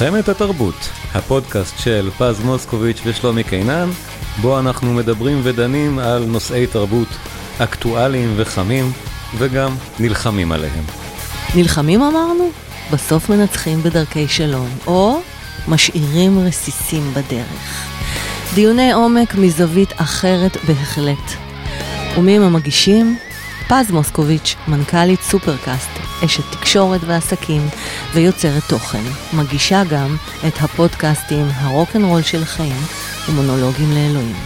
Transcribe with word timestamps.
מלחמת 0.00 0.28
התרבות, 0.28 0.88
הפודקאסט 1.14 1.78
של 1.78 2.10
פז 2.18 2.40
מוסקוביץ' 2.40 3.00
ושלומי 3.04 3.44
קינן, 3.44 3.90
בו 4.40 4.58
אנחנו 4.58 4.94
מדברים 4.94 5.40
ודנים 5.42 5.98
על 5.98 6.24
נושאי 6.24 6.66
תרבות 6.66 7.08
אקטואליים 7.58 8.34
וחמים, 8.36 8.92
וגם 9.38 9.74
נלחמים 10.00 10.52
עליהם. 10.52 10.84
נלחמים 11.54 12.02
אמרנו? 12.02 12.50
בסוף 12.92 13.30
מנצחים 13.30 13.82
בדרכי 13.82 14.28
שלום, 14.28 14.68
או 14.86 15.20
משאירים 15.68 16.38
רסיסים 16.38 17.14
בדרך. 17.14 17.86
דיוני 18.54 18.92
עומק 18.92 19.34
מזווית 19.34 19.92
אחרת 19.96 20.56
בהחלט. 20.66 21.32
ומי 22.18 22.36
הם 22.36 22.42
המגישים? 22.42 23.16
פז 23.68 23.90
מוסקוביץ', 23.90 24.56
מנכ"לית 24.68 25.22
סופרקאסט, 25.22 25.90
אשת 26.24 26.52
תקשורת 26.52 27.00
ועסקים 27.06 27.68
ויוצרת 28.14 28.62
תוכן. 28.68 29.02
מגישה 29.32 29.82
גם 29.84 30.16
את 30.48 30.62
הפודקאסטים 30.62 31.46
הרוקנרול 31.54 32.22
של 32.22 32.42
החיים 32.42 32.82
ומונולוגים 33.28 33.90
לאלוהים. 33.92 34.36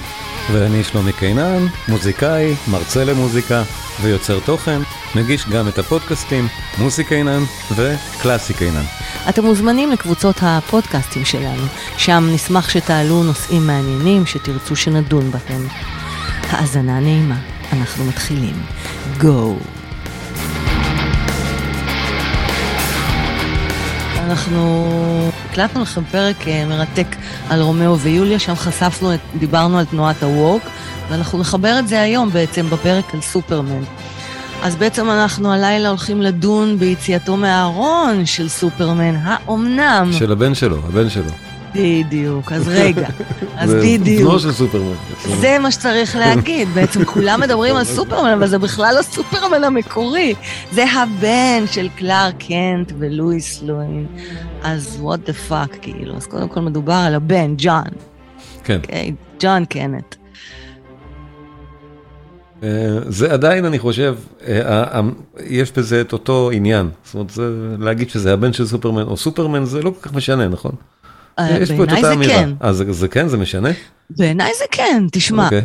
ואני 0.53 0.85
שלומי 0.85 1.13
קינן, 1.13 1.67
מוזיקאי, 1.89 2.55
מרצה 2.69 3.05
למוזיקה 3.05 3.63
ויוצר 4.03 4.41
תוכן, 4.41 4.81
מגיש 5.15 5.49
גם 5.49 5.69
את 5.69 5.79
הפודקאסטים 5.79 6.49
מוזיקה 6.79 7.09
קינן 7.09 7.43
וקלאסי 7.77 8.55
קינן. 8.55 8.85
אתם 9.29 9.45
מוזמנים 9.45 9.91
לקבוצות 9.91 10.37
הפודקאסטים 10.43 11.25
שלנו, 11.25 11.63
שם 11.97 12.29
נשמח 12.33 12.69
שתעלו 12.69 13.23
נושאים 13.23 13.67
מעניינים 13.67 14.27
שתרצו 14.27 14.77
שנדון 14.77 15.31
בהם. 15.31 15.67
האזנה 16.51 17.01
נעימה, 17.01 17.37
אנחנו 17.73 18.05
מתחילים. 18.05 18.55
Go. 19.21 19.57
אנחנו 24.19 24.91
הקלטנו 25.51 25.83
לכם 25.83 26.05
פרק 26.05 26.49
אה, 26.49 26.67
מרתק 26.67 27.07
על 27.49 27.63
רומאו 27.63 27.99
ויוליה, 27.99 28.39
שם 28.39 28.55
חשפנו, 28.55 29.15
את, 29.15 29.21
דיברנו 29.39 29.79
על 29.79 29.85
תנועת 29.85 30.23
ה 30.23 30.30
woke, 30.30 30.63
ואנחנו 31.09 31.39
נחבר 31.39 31.79
את 31.79 31.89
זה 31.89 32.01
היום 32.01 32.31
בעצם 32.31 32.67
בפרק 32.71 33.15
על 33.15 33.21
סופרמן. 33.21 33.83
אז 34.63 34.77
בעצם 34.77 35.11
אנחנו 35.11 35.53
הלילה 35.53 35.89
הולכים 35.89 36.23
לדון 36.23 36.79
ביציאתו 36.79 37.37
מהארון 37.37 38.27
של 38.27 38.49
סופרמן, 38.49 39.17
האומנם? 39.23 40.11
של 40.13 40.33
הבן 40.33 40.55
שלו, 40.55 40.77
הבן 40.89 41.11
שלו. 41.11 41.50
בדיוק, 41.75 42.53
אז 42.53 42.69
רגע, 42.83 43.09
אז 43.57 43.71
זה 43.71 43.81
בדיוק. 43.81 44.29
בנו 44.29 44.39
של 44.39 44.53
סופרמן. 44.53 44.95
זה 45.41 45.59
מה 45.59 45.71
שצריך 45.71 46.17
להגיד, 46.17 46.69
בעצם 46.69 47.05
כולם 47.05 47.41
מדברים 47.41 47.77
על 47.77 47.85
סופרמן, 47.85 48.31
אבל 48.31 48.47
זה 48.47 48.59
בכלל 48.59 48.95
לא 48.97 49.03
סופרמן 49.03 49.65
המקורי, 49.65 50.35
זה 50.73 50.85
הבן 50.85 51.65
של 51.67 51.89
קלאר 51.97 52.31
קנט 52.39 52.93
ולואיס 52.99 53.63
לוין. 53.63 54.07
אז 54.63 55.03
what 55.03 55.29
the 55.29 55.51
fuck, 55.51 55.77
כאילו, 55.83 56.17
אז 56.17 56.27
קודם 56.27 56.49
כל 56.49 56.61
מדובר 56.61 56.93
על 57.07 57.15
הבן, 57.15 57.55
ג'ון, 57.59 57.85
כן. 58.65 58.81
אוקיי? 58.83 59.13
ג'ון 59.41 59.65
קנט. 59.65 60.15
אה, 62.63 62.99
זה 63.09 63.33
עדיין, 63.33 63.65
אני 63.65 63.79
חושב, 63.79 64.17
אה, 64.47 64.83
אה, 64.83 65.01
יש 65.47 65.73
בזה 65.73 66.01
את 66.01 66.13
אותו 66.13 66.51
עניין. 66.51 66.89
זאת 67.05 67.15
אומרת, 67.15 67.31
זה 67.31 67.51
להגיד 67.79 68.11
שזה 68.11 68.33
הבן 68.33 68.53
של 68.53 68.67
סופרמן 68.67 69.03
או 69.03 69.17
סופרמן, 69.17 69.65
זה 69.65 69.83
לא 69.83 69.91
כל 69.91 70.09
כך 70.09 70.15
משנה, 70.15 70.49
נכון? 70.49 70.73
אה, 71.41 71.59
יש 71.63 71.73
פה 71.73 71.85
את 71.85 71.91
אותה 71.91 72.01
זה 72.01 72.13
אמירה. 72.13 72.35
כן, 72.35 72.51
אה, 72.65 72.73
זה 72.73 72.93
זה 72.93 73.09
כן? 73.09 73.29
זה 73.29 73.37
משנה? 73.37 73.69
בעיניי 74.11 74.53
זה 74.59 74.65
כן, 74.71 75.05
תשמע. 75.13 75.45
אוקיי. 75.45 75.63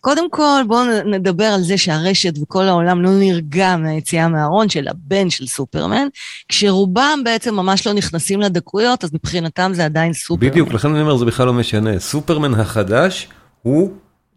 קודם 0.00 0.30
כל, 0.30 0.62
בואו 0.66 0.84
נדבר 1.04 1.44
על 1.44 1.62
זה 1.62 1.78
שהרשת 1.78 2.34
וכל 2.42 2.64
העולם 2.64 3.02
לא 3.02 3.10
נרגע 3.10 3.76
מהיציאה 3.76 4.28
מהארון 4.28 4.68
של 4.68 4.88
הבן 4.88 5.30
של 5.30 5.46
סופרמן, 5.46 6.06
כשרובם 6.48 7.20
בעצם 7.24 7.54
ממש 7.54 7.86
לא 7.86 7.92
נכנסים 7.92 8.40
לדקויות, 8.40 9.04
אז 9.04 9.14
מבחינתם 9.14 9.70
זה 9.74 9.84
עדיין 9.84 10.12
סופרמן. 10.12 10.50
בדיוק, 10.50 10.72
לכן 10.72 10.90
אני 10.90 11.00
אומר, 11.00 11.16
זה 11.16 11.24
בכלל 11.24 11.46
לא 11.46 11.52
משנה. 11.52 11.98
סופרמן 11.98 12.54
החדש 12.54 13.28
הוא 13.62 13.92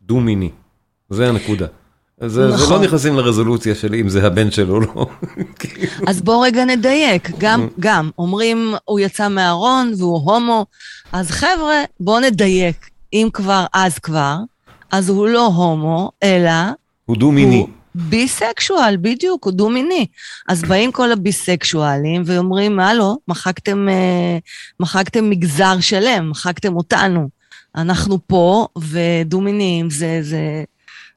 דו-מיני. 0.06 0.50
זה 1.10 1.30
הנקודה. 1.30 1.66
זה, 2.22 2.28
זה 2.30 2.48
נכון. 2.54 2.74
לא 2.74 2.88
נכנסים 2.88 3.16
לרזולוציה 3.16 3.76
של 3.76 3.94
אם 3.94 4.10
זה 4.10 4.28
הבן 4.28 4.52
שלו 4.52 4.76
או 4.76 4.80
לא. 4.80 5.08
אז 6.10 6.22
בואו 6.22 6.40
רגע 6.40 6.66
נדייק, 6.66 7.30
גם, 7.38 7.68
גם, 7.80 8.10
אומרים 8.18 8.74
הוא 8.86 9.00
יצא 9.00 9.28
מהארון 9.28 9.94
והוא 9.98 10.32
הומו, 10.32 10.66
אז 11.12 11.32
חבר'ה, 11.32 11.84
בואו 12.00 12.20
נדייק, 12.20 12.90
אם 13.14 13.30
כבר, 13.34 13.66
אז 13.74 14.00
כבר, 14.00 14.38
אז 14.92 15.10
הוא 15.10 15.28
לא 15.28 15.46
הומו, 15.46 16.12
אלא 16.24 16.52
הוא 17.06 17.18
דו-מיני. 17.18 17.58
הוא 17.58 17.70
ביסקשואל, 17.96 18.98
בדיוק, 19.02 19.46
הוא 19.46 19.54
דו-מיני. 19.54 20.06
אז 20.48 20.62
באים 20.62 20.92
כל 20.92 21.12
הביסקשואלים 21.12 22.22
ואומרים, 22.26 22.80
הלו, 22.80 23.18
מחקתם, 23.28 23.90
אה, 23.90 24.38
מחקתם 24.80 25.30
מגזר 25.30 25.80
שלם, 25.80 26.30
מחקתם 26.30 26.76
אותנו. 26.76 27.30
אנחנו 27.76 28.20
פה, 28.28 28.68
ודו-מיניים 28.78 29.90
זה, 29.90 30.20
זה, 30.22 30.64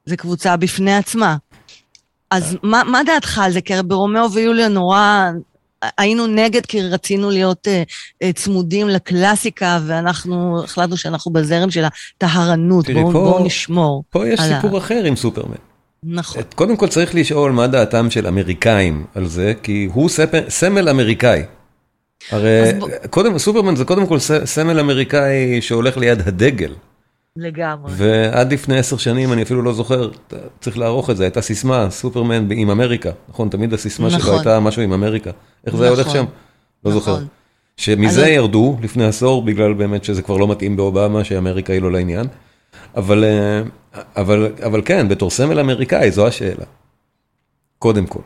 זה 0.06 0.16
קבוצה 0.16 0.56
בפני 0.56 0.97
עצמה. 0.97 1.37
אז 2.31 2.56
מה, 2.62 2.83
מה 2.84 3.00
דעתך 3.06 3.38
על 3.44 3.53
זה? 3.53 3.61
כי 3.61 3.75
ברומאו 3.87 4.33
ויוליה 4.33 4.69
נורא 4.69 5.31
היינו 5.99 6.27
נגד 6.27 6.66
כי 6.66 6.83
רצינו 6.83 7.31
להיות 7.31 7.69
אה, 7.69 7.83
אה, 8.22 8.33
צמודים 8.33 8.88
לקלאסיקה, 8.88 9.78
ואנחנו 9.87 10.65
החלטנו 10.65 10.97
שאנחנו 10.97 11.33
בזרם 11.33 11.71
של 11.71 11.84
הטהרנות, 11.84 12.91
בואו 12.91 13.12
בוא 13.12 13.41
נשמור. 13.47 14.05
פה 14.11 14.28
יש 14.28 14.41
על 14.41 14.53
ה- 14.53 14.56
סיפור 14.61 14.78
אחר 14.78 15.05
עם 15.05 15.16
סופרמן. 15.16 15.55
נכון. 16.05 16.41
את- 16.43 16.55
קודם 16.55 16.77
כל 16.77 16.88
צריך 16.88 17.15
לשאול 17.15 17.53
מה 17.53 17.67
דעתם 17.67 18.11
של 18.11 18.27
אמריקאים 18.27 19.05
על 19.15 19.27
זה, 19.27 19.53
כי 19.62 19.88
הוא 19.93 20.09
ספ- 20.09 20.49
סמל 20.49 20.88
אמריקאי. 20.88 21.43
הרי 22.31 22.62
בוא- 22.78 22.88
קודם, 23.11 23.38
סופרמן 23.38 23.77
זה 23.77 23.84
קודם 23.84 24.06
כל 24.06 24.19
ס- 24.19 24.44
סמל 24.44 24.81
אמריקאי 24.81 25.62
שהולך 25.62 25.97
ליד 25.97 26.21
הדגל. 26.28 26.72
לגמרי. 27.36 27.92
ועד 27.96 28.52
לפני 28.52 28.78
עשר 28.78 28.96
שנים, 28.96 29.32
אני 29.32 29.42
אפילו 29.42 29.62
לא 29.62 29.72
זוכר, 29.72 30.10
צריך 30.60 30.78
לערוך 30.78 31.10
את 31.10 31.16
זה, 31.16 31.24
הייתה 31.24 31.41
סיסמה, 31.41 31.91
סופרמן 31.91 32.48
עם 32.52 32.70
אמריקה, 32.70 33.10
נכון? 33.28 33.48
תמיד 33.48 33.72
הסיסמה 33.74 34.10
שלו 34.10 34.18
נכון. 34.18 34.34
הייתה 34.34 34.60
משהו 34.60 34.82
עם 34.82 34.92
אמריקה. 34.92 35.30
איך 35.66 35.76
זה 35.76 35.84
היה 35.84 35.92
הולך 35.92 36.06
נכון. 36.06 36.20
שם? 36.20 36.24
לא 36.84 36.92
זוכר. 36.92 37.12
נכון. 37.12 37.26
שמזה 37.76 38.22
אז- 38.22 38.28
ירדו 38.28 38.76
לפני 38.82 39.04
עשור, 39.04 39.42
בגלל 39.42 39.72
באמת 39.72 40.04
שזה 40.04 40.22
כבר 40.22 40.36
לא 40.36 40.48
מתאים 40.48 40.76
באובמה, 40.76 41.24
שאמריקה 41.24 41.72
היא 41.72 41.82
לא 41.82 41.92
לעניין. 41.92 42.26
אבל, 42.96 43.24
אה, 43.24 43.62
אבל, 44.16 44.52
אבל 44.66 44.82
כן, 44.84 45.08
בתור 45.08 45.30
סמל 45.30 45.60
אמריקאי, 45.60 46.10
זו 46.10 46.26
השאלה. 46.26 46.64
קודם 47.78 48.06
כל. 48.06 48.20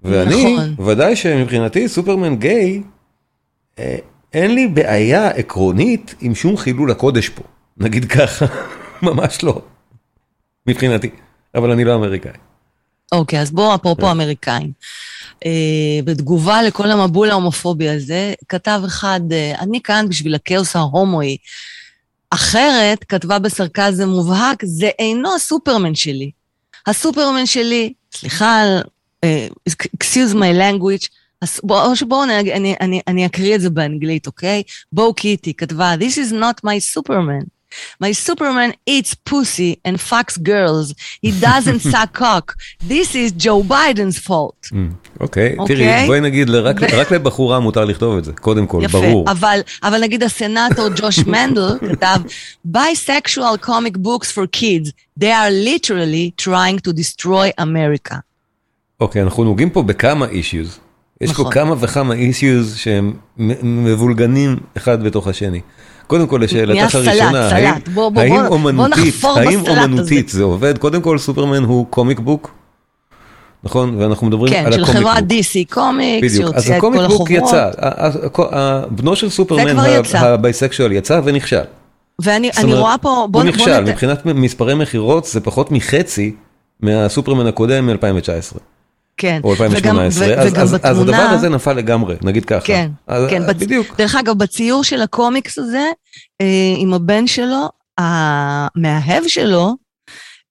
ואני, 0.00 0.54
נכון. 0.54 0.86
ודאי 0.86 1.16
שמבחינתי 1.16 1.88
סופרמן 1.88 2.36
גיי, 2.36 2.82
אה, 3.78 3.96
אין 4.32 4.54
לי 4.54 4.68
בעיה 4.68 5.28
עקרונית 5.28 6.14
עם 6.20 6.34
שום 6.34 6.56
חילול 6.56 6.90
הקודש 6.90 7.28
פה. 7.28 7.42
נגיד 7.78 8.04
ככה, 8.04 8.46
ממש 9.02 9.42
לא. 9.42 9.62
מבחינתי. 10.66 11.10
אבל 11.54 11.70
אני 11.70 11.84
לא 11.84 11.94
אמריקאי. 11.94 12.32
אוקיי, 13.12 13.40
אז 13.40 13.50
בואו, 13.50 13.68
כן. 13.68 13.74
אפרופו 13.74 14.10
אמריקאים. 14.10 14.72
אה, 15.46 16.00
בתגובה 16.04 16.62
לכל 16.62 16.90
המבול 16.90 17.30
ההומופובי 17.30 17.88
הזה, 17.88 18.34
כתב 18.48 18.82
אחד, 18.86 19.20
אה, 19.32 19.52
אני 19.60 19.82
כאן 19.82 20.06
בשביל 20.08 20.34
הכאוס 20.34 20.76
ההומואי. 20.76 21.36
אחרת, 22.30 23.04
כתבה 23.04 23.38
בסרקזם 23.38 24.08
מובהק, 24.08 24.64
זה 24.64 24.90
אינו 24.98 25.34
הסופרמן 25.34 25.94
שלי. 25.94 26.30
הסופרמן 26.86 27.46
שלי, 27.46 27.92
סליחה 28.14 28.60
על, 28.60 28.82
אה, 29.24 29.48
excuse 29.76 30.34
my 30.34 30.58
language, 30.60 31.08
בואו 31.62 31.92
בוא, 32.08 32.24
אני, 32.24 32.52
אני, 32.52 32.74
אני, 32.80 33.00
אני 33.06 33.26
אקריא 33.26 33.54
את 33.54 33.60
זה 33.60 33.70
באנגלית, 33.70 34.26
אוקיי? 34.26 34.62
בואו 34.92 35.14
קיטי 35.14 35.54
כתבה, 35.54 35.94
This 36.00 36.14
is 36.14 36.32
not 36.32 36.66
my 36.66 36.98
superman. 36.98 37.53
My 38.02 38.12
superman 38.12 38.70
eats 38.86 39.14
pussy 39.30 39.72
and 39.84 39.96
fucks 40.10 40.36
girls. 40.52 40.86
He 41.22 41.30
doesn't 41.48 41.80
suck 41.92 42.12
cock. 42.12 42.46
This 42.92 43.14
is 43.14 43.32
Joe 43.32 43.62
Biden's 43.62 44.18
fault. 44.18 44.70
אוקיי, 45.20 45.54
אוקיי. 45.58 45.76
תראי, 45.76 46.06
בואי 46.06 46.20
נגיד, 46.20 46.50
רק 46.50 46.82
רק 46.82 47.10
לבחורה 47.12 47.60
מותר 47.60 47.84
לכתוב 47.84 48.18
את 48.18 48.24
זה, 48.24 48.32
קודם 48.32 48.66
כל, 48.66 48.80
יפה, 48.82 49.00
ברור. 49.00 49.30
אבל, 49.30 49.60
אבל 49.82 50.00
נגיד 50.00 50.22
הסנאטור 50.22 50.88
ג'וש 50.96 51.18
מנדל 51.34 51.78
כתב, 51.92 52.16
bisexual 52.72 53.66
comic 53.66 53.96
books 53.96 54.30
for 54.30 54.46
kids, 54.46 54.92
they 55.20 55.32
are 55.32 55.50
literally 55.50 56.34
trying 56.46 56.78
to 56.78 56.92
destroy 56.92 57.50
America. 57.60 58.14
אוקיי, 59.00 59.22
אנחנו 59.22 59.44
נוגעים 59.44 59.70
פה 59.70 59.82
בכמה 59.82 60.26
אישיוז. 60.26 60.78
יש 61.20 61.32
פה 61.32 61.42
נכון. 61.42 61.52
כמה 61.52 61.74
וכמה 61.80 62.14
אישיוז 62.14 62.76
שהם 62.76 63.12
מבולגנים 63.62 64.56
אחד 64.76 65.02
בתוך 65.02 65.28
השני. 65.28 65.60
קודם 66.06 66.26
כל 66.26 66.40
לשאלתך 66.42 66.90
סלט, 66.92 66.94
הראשונה, 67.08 67.50
סלט. 67.50 67.52
האם- 67.52 67.94
בוא- 67.94 68.08
בוא- 68.08 68.22
האם 68.22 68.30
בוא- 68.32 68.42
בוא 68.42 68.54
אומנותית, 68.56 69.06
נחפור 69.14 69.38
האם 69.38 69.60
אומנותית 69.68 70.28
זה 70.28 70.42
עובד? 70.42 70.78
קודם 70.78 71.02
כל 71.02 71.18
סופרמן 71.18 71.62
הוא 71.64 71.86
קומיק 71.90 72.18
בוק, 72.20 72.50
נכון? 73.64 73.94
ואנחנו 73.98 74.26
מדברים 74.26 74.52
כן, 74.52 74.66
על 74.66 74.72
של 74.72 74.82
הקומיק 74.82 75.00
חברת 75.00 75.22
בוק. 75.28 75.32
DC 75.38 75.74
קומיקס, 75.74 76.32
בדיוק, 76.32 76.54
אז 76.54 76.62
שהוציאה 76.64 76.76
את 76.76 76.82
הקומיק 76.82 77.00
כל 77.00 77.06
בוק 77.06 77.14
החוברות. 77.30 77.48
יצא, 77.48 77.70
ה- 77.78 78.06
ה- 78.06 78.58
ה- 78.58 78.82
בנו 78.90 79.16
של 79.16 79.30
סופרמן 79.30 79.76
יצא. 80.00 80.18
הבייסקשואל 80.18 80.92
יצא 80.92 81.20
ונכשל. 81.24 81.60
ואני 82.18 82.50
אומרת, 82.62 82.78
רואה 82.78 82.98
פה, 82.98 83.08
בוא 83.08 83.42
בוא 83.42 83.44
נכשל, 83.44 83.80
נת- 83.80 83.88
מבחינת 83.88 84.26
מספרי 84.26 84.74
מכירות 84.74 85.24
זה 85.24 85.40
פחות 85.40 85.72
מחצי 85.72 86.34
מהסופרמן 86.80 87.46
הקודם 87.46 87.86
מ-2019. 87.86 88.58
כן. 89.16 89.40
או 89.44 89.50
2018, 89.52 90.26
וגם- 90.26 90.38
אז, 90.40 90.52
וגם 90.52 90.62
אז, 90.62 90.74
אז 90.74 90.98
הדבר 90.98 91.02
בתמונה- 91.12 91.30
הזה 91.30 91.48
נפל 91.48 91.72
לגמרי, 91.72 92.16
נגיד 92.22 92.44
ככה. 92.44 92.66
כן, 92.66 92.90
אז, 93.06 93.30
כן, 93.30 93.42
אז 93.42 93.48
בצ- 93.50 93.54
בדיוק. 93.54 93.96
דרך 93.96 94.14
אגב, 94.14 94.38
בציור 94.38 94.84
של 94.84 95.02
הקומיקס 95.02 95.58
הזה, 95.58 95.90
אה, 96.40 96.46
עם 96.78 96.94
הבן 96.94 97.26
שלו, 97.26 97.68
המאהב 97.98 99.22
שלו 99.28 99.74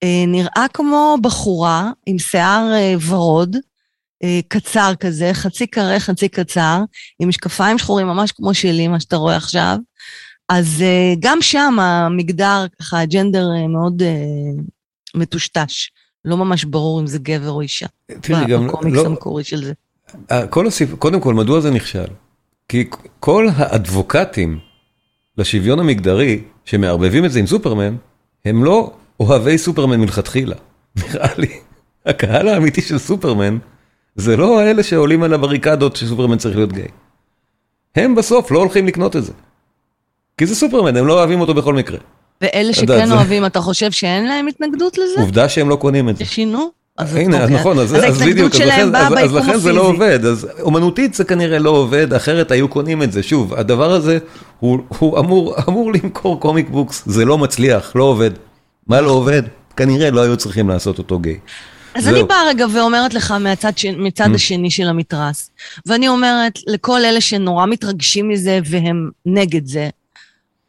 אה, 0.04 0.24
נראה 0.28 0.66
כמו 0.74 1.18
בחורה 1.22 1.92
עם 2.06 2.20
שיער 2.20 2.72
אה, 2.74 2.94
ורוד, 3.08 3.58
אה, 4.24 4.40
קצר 4.48 4.94
כזה, 5.00 5.30
חצי 5.34 5.68
קרה, 5.68 6.00
חצי 6.00 6.30
קצר, 6.30 6.80
עם 7.20 7.30
משקפיים 7.30 7.78
שחורים, 7.78 8.08
ממש 8.08 8.32
כמו 8.32 8.54
שלי, 8.54 8.88
מה 8.88 9.00
שאתה 9.00 9.16
רואה 9.16 9.36
עכשיו. 9.36 9.78
אז 10.50 10.82
אה, 10.82 11.14
גם 11.20 11.38
שם 11.42 11.80
המגדר, 11.82 12.66
ככה, 12.82 13.00
הג'נדר 13.00 13.46
אה, 13.58 13.68
מאוד 13.68 14.02
אה, 14.02 14.62
מטושטש. 15.16 15.90
לא 16.26 16.38
ממש 16.38 16.66
ברור 16.66 17.00
אם 17.00 17.08
זה 17.08 17.20
גבר 17.20 17.50
או 17.50 17.62
אישה. 17.62 17.86
תראי, 18.22 18.46
גם 18.46 18.68
בקומיקס 18.68 18.98
לא, 18.98 19.06
המקורי 19.06 19.44
של 19.44 19.64
זה. 19.66 19.74
כל 20.50 20.68
הסיפ... 20.68 20.94
קודם 20.94 21.20
כל, 21.20 21.34
מדוע 21.34 21.60
זה 21.60 21.72
נכשל? 21.72 22.08
כי 22.70 22.90
כל 23.20 23.48
האדבוקטים 23.56 24.60
לשוויון 25.38 25.80
המגדרי 25.80 26.42
שמערבבים 26.66 27.26
את 27.26 27.32
זה 27.32 27.40
עם 27.40 27.48
סופרמן, 27.48 27.96
הם 28.46 28.64
לא 28.64 28.94
אוהבי 29.20 29.58
סופרמן 29.58 30.00
מלכתחילה. 30.00 30.56
נראה 31.04 31.30
לי, 31.38 31.60
הקהל 32.06 32.48
האמיתי 32.48 32.82
של 32.82 32.98
סופרמן, 32.98 33.58
זה 34.16 34.38
לא 34.38 34.60
האלה 34.60 34.84
שעולים 34.84 35.24
על 35.24 35.34
הבריקדות 35.34 35.96
שסופרמן 35.96 36.38
צריך 36.38 36.56
להיות 36.56 36.74
גיי. 36.74 36.88
הם 37.96 38.16
בסוף 38.16 38.52
לא 38.52 38.60
הולכים 38.60 38.88
לקנות 38.88 39.16
את 39.16 39.24
זה. 39.24 39.34
כי 40.38 40.46
זה 40.46 40.56
סופרמן, 40.56 40.98
הם 40.98 41.08
לא 41.08 41.14
אוהבים 41.14 41.42
אותו 41.42 41.54
בכל 41.54 41.74
מקרה. 41.74 41.98
ואלה 42.44 42.74
שכן 42.74 43.12
אוהבים, 43.12 43.46
אתה 43.46 43.62
חושב 43.62 43.92
שאין 43.92 44.28
להם 44.28 44.48
התנגדות 44.48 44.98
לזה? 44.98 45.22
עובדה 45.22 45.50
שהם 45.50 45.70
לא 45.70 45.76
קונים 45.76 46.10
את 46.10 46.18
זה. 46.18 46.26
שינו? 46.26 46.72
אז 46.98 47.16
הנה, 47.16 47.38
אז 47.38 47.44
אוקיי. 47.44 47.56
נכון, 47.60 47.80
אז, 47.80 47.96
אז 47.96 48.04
אז 48.04 48.22
בדיוק, 48.22 48.56
אז 48.56 48.62
לכן, 48.62 48.96
אז, 48.96 49.14
אז 49.14 49.32
ביקום 49.32 49.38
לכן 49.38 49.58
זה 49.58 49.74
לא. 49.74 49.82
עובד, 49.82 50.26
אז 50.26 50.48
אומנותית 50.62 51.14
זה 51.14 51.24
כנראה 51.24 51.60
לא 51.60 51.70
עובד, 51.70 52.14
אחרת 52.14 52.52
היו 52.52 52.68
קונים 52.68 53.04
את 53.04 53.12
זה. 53.12 53.24
שוב, 53.24 53.54
הדבר 53.54 53.92
הזה, 53.92 54.18
הוא, 54.60 54.80
הוא 55.00 55.20
אמור, 55.20 55.56
אמור 55.68 55.94
למכור 55.94 56.40
comic 56.40 56.70
books, 56.70 57.04
זה 57.06 57.26
לא 57.26 57.38
מצליח, 57.38 57.92
לא 57.96 58.04
עובד. 58.04 58.32
מה 58.88 59.02
לא 59.02 59.12
עובד? 59.12 59.44
כנראה 59.78 60.12
לא 60.12 60.22
היו 60.22 60.38
צריכים 60.38 60.70
לעשות 60.70 60.98
אותו 60.98 61.20
גיי. 61.20 61.38
אז 61.96 62.04
זהו. 62.04 62.16
אני 62.16 62.24
באה 62.24 62.48
רגע 62.48 62.66
ואומרת 62.74 63.14
לך 63.14 63.32
מהצד, 63.32 63.78
ש... 63.78 63.86
מצד 63.86 64.28
ממ. 64.32 64.36
השני 64.36 64.72
של 64.72 64.88
המתרס, 64.88 65.50
ואני 65.86 66.08
אומרת 66.08 66.60
לכל 66.68 67.06
אלה 67.06 67.22
שנורא 67.22 67.66
מתרגשים 67.66 68.30
מזה 68.30 68.60
והם 68.66 69.10
נגד 69.26 69.66
זה, 69.66 69.90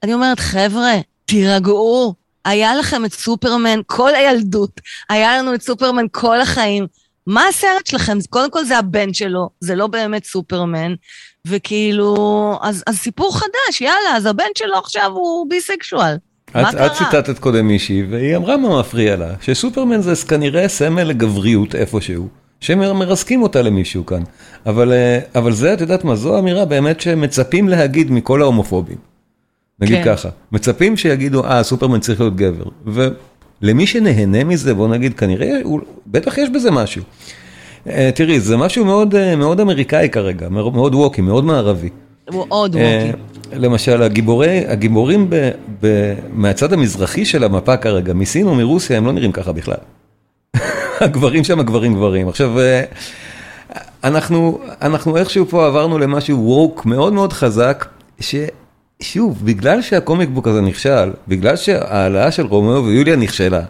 אני 0.02 0.14
אומרת, 0.14 0.40
חבר'ה, 0.40 0.92
תירגעו, 1.24 2.14
היה 2.44 2.74
לכם 2.74 3.04
את 3.04 3.12
סופרמן 3.12 3.80
כל 3.86 4.14
הילדות, 4.14 4.80
היה 5.08 5.38
לנו 5.38 5.54
את 5.54 5.62
סופרמן 5.62 6.04
כל 6.12 6.40
החיים. 6.40 6.86
מה 7.26 7.48
הסרט 7.48 7.86
שלכם? 7.86 8.18
קודם 8.30 8.50
כל 8.50 8.64
זה 8.64 8.78
הבן 8.78 9.14
שלו, 9.14 9.50
זה 9.60 9.74
לא 9.74 9.86
באמת 9.86 10.24
סופרמן, 10.24 10.94
וכאילו, 11.46 12.58
אז, 12.62 12.84
אז 12.86 12.96
סיפור 12.98 13.38
חדש, 13.38 13.80
יאללה, 13.80 14.16
אז 14.16 14.26
הבן 14.26 14.44
שלו 14.58 14.78
עכשיו 14.78 15.10
הוא 15.14 15.50
ביסקשואל. 15.50 16.16
מה 16.54 16.70
את, 16.70 16.74
קרה? 16.74 16.86
את 16.86 16.92
ציטטת 16.92 17.38
קודם 17.38 17.66
מישהי, 17.66 18.02
והיא 18.10 18.36
אמרה 18.36 18.56
מה 18.56 18.80
מפריע 18.80 19.16
לה, 19.16 19.34
שסופרמן 19.40 20.00
זה 20.00 20.12
כנראה 20.28 20.68
סמל 20.68 21.02
לגבריות 21.02 21.74
איפשהו, 21.74 22.28
שמרסקים 22.60 23.42
אותה 23.42 23.62
למישהו 23.62 24.06
כאן. 24.06 24.22
אבל, 24.66 24.92
אה, 24.92 25.18
אבל 25.34 25.52
זה, 25.52 25.74
את 25.74 25.80
יודעת 25.80 26.04
מה, 26.04 26.16
זו 26.16 26.38
אמירה 26.38 26.64
באמת 26.64 27.00
שמצפים 27.00 27.68
להגיד 27.68 28.10
מכל 28.10 28.42
ההומופובים. 28.42 29.13
נגיד 29.80 29.96
כן. 29.96 30.16
ככה, 30.16 30.28
מצפים 30.52 30.96
שיגידו, 30.96 31.44
אה, 31.44 31.62
סופרמן 31.62 32.00
צריך 32.00 32.20
להיות 32.20 32.36
גבר. 32.36 32.64
ולמי 32.86 33.86
שנהנה 33.86 34.44
מזה, 34.44 34.74
בוא 34.74 34.88
נגיד, 34.88 35.14
כנראה, 35.14 35.50
הוא, 35.62 35.80
בטח 36.06 36.38
יש 36.38 36.50
בזה 36.50 36.70
משהו. 36.70 37.02
אה, 37.88 38.10
תראי, 38.14 38.40
זה 38.40 38.56
משהו 38.56 38.84
מאוד, 38.84 39.14
אה, 39.14 39.36
מאוד 39.36 39.60
אמריקאי 39.60 40.08
כרגע, 40.08 40.48
מאוד 40.48 40.94
ווקי, 40.94 41.20
מאוד 41.20 41.44
מערבי. 41.44 41.88
הוא 42.30 42.44
עוד 42.48 42.76
אה, 42.76 43.06
ווקי. 43.06 43.18
למשל, 43.52 44.02
הגיבורי, 44.02 44.64
הגיבורים 44.68 45.30
ב, 45.30 45.50
ב, 45.80 46.14
מהצד 46.32 46.72
המזרחי 46.72 47.24
של 47.24 47.44
המפה 47.44 47.76
כרגע, 47.76 48.14
מסין 48.14 48.46
או 48.46 48.54
מרוסיה, 48.54 48.96
הם 48.96 49.06
לא 49.06 49.12
נראים 49.12 49.32
ככה 49.32 49.52
בכלל. 49.52 49.76
הגברים 51.00 51.44
שם 51.44 51.62
גברים 51.62 51.94
גברים. 51.94 52.28
עכשיו, 52.28 52.60
אה, 52.60 52.82
אנחנו, 54.04 54.58
אנחנו 54.82 55.16
איכשהו 55.16 55.46
פה 55.46 55.66
עברנו 55.66 55.98
למשהו 55.98 56.38
woke 56.38 56.86
מאוד 56.86 57.12
מאוד 57.12 57.32
חזק, 57.32 57.86
ששוב, 59.04 59.46
בגלל 59.46 59.82
שה 59.82 60.00
comic 60.00 60.28
book 60.28 60.48
הזה 60.48 60.60
נכשל, 60.60 61.12
בגלל 61.28 61.56
שההעלאה 61.56 62.32
של 62.32 62.46
רומאו 62.46 62.84
ויוליה 62.84 63.16
נכשלה, 63.16 63.64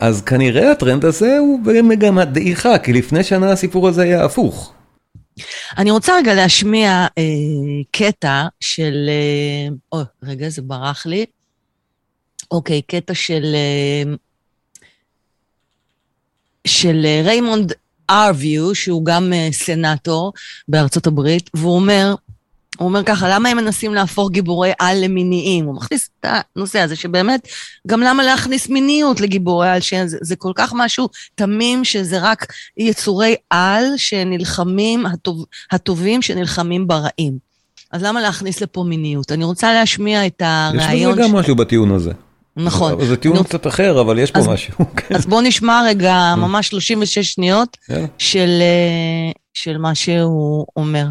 אז 0.00 0.22
כנראה 0.22 0.72
הטרנד 0.72 1.04
הזה 1.04 1.38
הוא 1.38 1.60
במגמת 1.64 2.28
דעיכה, 2.28 2.78
כי 2.78 2.92
לפני 2.92 3.24
שנה 3.24 3.52
הסיפור 3.52 3.88
הזה 3.88 4.02
היה 4.02 4.24
הפוך. 4.24 4.72
אני 5.78 5.90
רוצה 5.90 6.16
רגע 6.16 6.34
להשמיע 6.34 7.06
אה, 7.18 7.22
קטע 7.90 8.46
של... 8.60 9.08
אה, 9.08 9.74
או, 9.92 10.04
רגע, 10.22 10.48
זה 10.48 10.62
ברח 10.62 11.06
לי. 11.06 11.24
אוקיי, 12.50 12.82
קטע 12.82 13.14
של... 13.14 13.54
אה, 13.54 14.14
של 16.66 17.02
אה, 17.04 17.22
ריימונד 17.24 17.72
ארויו, 18.10 18.74
שהוא 18.74 19.04
גם 19.04 19.32
אה, 19.32 19.48
סנאטור 19.52 20.32
בארצות 20.68 21.06
הברית, 21.06 21.50
והוא 21.54 21.74
אומר, 21.74 22.14
הוא 22.78 22.88
אומר 22.88 23.02
ככה, 23.04 23.28
למה 23.34 23.48
הם 23.48 23.56
מנסים 23.56 23.94
להפוך 23.94 24.30
גיבורי 24.30 24.72
על 24.78 25.04
למיניים? 25.04 25.64
הוא 25.64 25.74
מכניס 25.74 26.08
את 26.20 26.26
הנושא 26.56 26.78
הזה, 26.80 26.96
שבאמת, 26.96 27.48
גם 27.86 28.00
למה 28.00 28.22
להכניס 28.24 28.68
מיניות 28.68 29.20
לגיבורי 29.20 29.68
על, 29.68 29.80
שזה 29.80 30.18
זה 30.20 30.36
כל 30.36 30.52
כך 30.54 30.72
משהו 30.76 31.08
תמים, 31.34 31.84
שזה 31.84 32.18
רק 32.20 32.46
יצורי 32.76 33.34
על 33.50 33.84
שנלחמים, 33.96 35.06
הטוב, 35.06 35.44
הטובים 35.72 36.22
שנלחמים 36.22 36.86
ברעים. 36.86 37.38
אז 37.92 38.02
למה 38.02 38.20
להכניס 38.20 38.60
לפה 38.60 38.84
מיניות? 38.88 39.32
אני 39.32 39.44
רוצה 39.44 39.72
להשמיע 39.72 40.26
את 40.26 40.42
יש 40.74 40.82
הרעיון... 40.82 41.12
בזה 41.12 41.22
גם 41.22 41.32
משהו 41.32 41.56
בטיעון 41.56 41.90
הזה. 41.92 42.12
נכון. 42.56 43.04
זה 43.04 43.16
טיעון 43.16 43.36
אני- 43.36 43.46
קצת 43.46 43.66
אחר, 43.66 44.00
אבל 44.00 44.18
יש 44.18 44.30
פה 44.30 44.38
אז- 44.38 44.48
משהו. 44.48 44.74
כן. 44.96 45.14
אז 45.14 45.26
בואו 45.26 45.40
נשמע 45.40 45.82
רגע 45.86 46.34
ממש 46.36 46.68
36 46.68 47.18
שניות. 47.18 47.76
של, 48.18 48.58
אה, 48.60 49.32
של 49.54 49.78
מה 49.78 49.94
שהוא 49.94 50.66
אומר. 50.76 51.06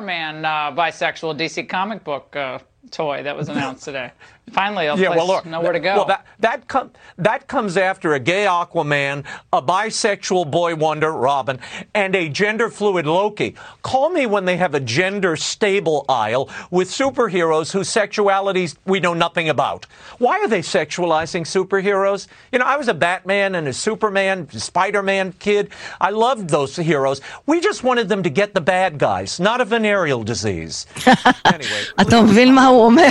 Superman 0.00 0.46
uh, 0.46 0.72
bisexual 0.72 1.36
DC 1.36 1.68
comic 1.68 2.02
book 2.04 2.34
uh, 2.34 2.58
toy 2.90 3.22
that 3.22 3.36
was 3.36 3.50
announced 3.50 3.84
today. 3.84 4.12
Finally, 4.51 4.85
a 4.85 4.95
Yeah, 4.95 5.07
place 5.07 5.17
well, 5.17 5.27
look, 5.27 5.45
nowhere 5.45 5.71
to 5.71 5.79
go. 5.79 5.95
Well, 5.95 6.05
that 6.05 6.25
that 6.39 6.67
com- 6.67 6.91
that 7.17 7.47
comes 7.47 7.77
after 7.77 8.13
a 8.13 8.19
gay 8.19 8.45
Aquaman, 8.45 9.25
a 9.51 9.61
bisexual 9.61 10.51
boy 10.51 10.75
Wonder 10.75 11.11
Robin, 11.11 11.59
and 11.95 12.15
a 12.15 12.29
gender 12.29 12.69
fluid 12.69 13.07
Loki. 13.07 13.55
Call 13.81 14.09
me 14.09 14.27
when 14.27 14.45
they 14.45 14.57
have 14.57 14.75
a 14.75 14.79
gender 14.79 15.35
stable 15.35 16.05
aisle 16.07 16.49
with 16.69 16.89
superheroes 16.89 17.71
whose 17.71 17.89
sexualities 17.89 18.75
we 18.85 18.99
know 18.99 19.15
nothing 19.15 19.49
about. 19.49 19.87
Why 20.19 20.39
are 20.39 20.47
they 20.47 20.61
sexualizing 20.61 21.41
superheroes? 21.41 22.27
You 22.51 22.59
know, 22.59 22.65
I 22.65 22.77
was 22.77 22.87
a 22.87 22.93
Batman 22.93 23.55
and 23.55 23.67
a 23.67 23.73
Superman, 23.73 24.47
Spider-Man 24.51 25.33
kid. 25.39 25.69
I 25.99 26.11
loved 26.11 26.49
those 26.49 26.75
heroes. 26.75 27.19
We 27.47 27.59
just 27.61 27.83
wanted 27.83 28.09
them 28.09 28.21
to 28.21 28.29
get 28.29 28.53
the 28.53 28.61
bad 28.61 28.99
guys, 28.99 29.39
not 29.39 29.59
a 29.59 29.65
venereal 29.65 30.23
disease. 30.23 30.85
anyway, 31.45 31.83
אתה 32.01 32.21
מבין 32.21 32.55
מה 32.55 32.67
הוא 32.67 32.85
אומר? 32.85 33.07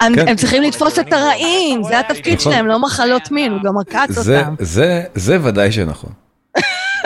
הם, 0.00 0.14
כן. 0.14 0.28
הם 0.28 0.36
צריכים 0.36 0.62
לתפוס 0.71 0.99
את 0.99 1.13
הרעים, 1.13 1.83
זה 1.83 1.99
התפקיד 1.99 2.39
נכון. 2.39 2.51
שלהם, 2.51 2.67
לא 2.67 2.79
מחלות 2.79 3.31
מין, 3.31 3.51
הוא 3.51 3.61
גם 3.63 3.77
עקץ 3.77 4.17
אותם. 4.17 4.55
זה, 5.15 5.37
ודאי 5.41 5.71
שנכון. 5.71 6.11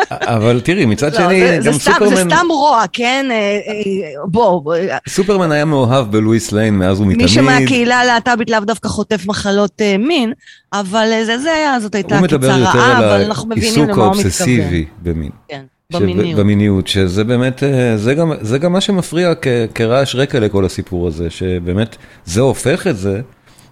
אבל 0.10 0.62
תראי, 0.63 0.86
מצד 0.86 1.13
לא, 1.13 1.17
שני, 1.19 1.57
גם 1.57 1.62
סתם, 1.62 1.72
זה 1.72 1.79
סופרמן, 1.79 2.29
סתם 2.29 2.45
רוע, 2.50 2.84
כן? 2.93 3.25
אה, 3.31 3.36
אה, 3.36 4.25
בוא, 4.25 4.62
בוא, 4.62 4.75
סופרמן 5.10 5.51
היה 5.51 5.65
מאוהב 5.65 6.12
בלואיס 6.12 6.51
ליין 6.51 6.77
מאז 6.77 7.00
ומתמיד. 7.00 7.22
מי 7.22 7.27
שמהקהילה 7.27 8.00
הלהט"בית 8.00 8.50
לאו 8.50 8.60
דווקא 8.60 8.88
חוטף 8.88 9.25
מחלות 9.25 9.81
אה, 9.81 9.98
מין, 9.98 10.34
אבל 10.74 11.10
אה, 11.13 11.38
זה, 11.38 11.53
היה, 11.53 11.79
זאת 11.79 11.95
הייתה 11.95 12.15
הוא 12.15 12.24
מדבר 12.24 12.48
יותר 12.48 12.63
רעה, 12.63 12.98
אבל 12.98 13.05
על 13.05 13.24
אנחנו 13.24 13.50
מבינים 13.50 13.69
העיסוק 13.69 13.89
למה 13.89 14.05
הוא 14.05 14.12
מתכוון. 14.12 14.25
האובססיבי 14.25 14.86
במין. 15.03 15.31
כן, 15.50 15.62
במיניות. 15.93 16.39
במיניות, 16.39 16.88
שזה 16.88 17.24
באמת, 17.24 17.63
אה, 17.63 17.98
זה 17.98 18.13
גם, 18.13 18.31
זה 18.41 18.57
גם 18.57 18.74
מה 18.74 18.81
שמפריע 18.81 19.34
כרעש 19.75 20.15
רקע 20.15 20.39
לכל 20.39 20.65
הסיפור 20.65 21.07
הזה, 21.07 21.29
שבאמת 21.29 21.95
זה 22.25 22.41
הופך 22.41 22.88
את 22.88 22.98
זה 22.98 23.22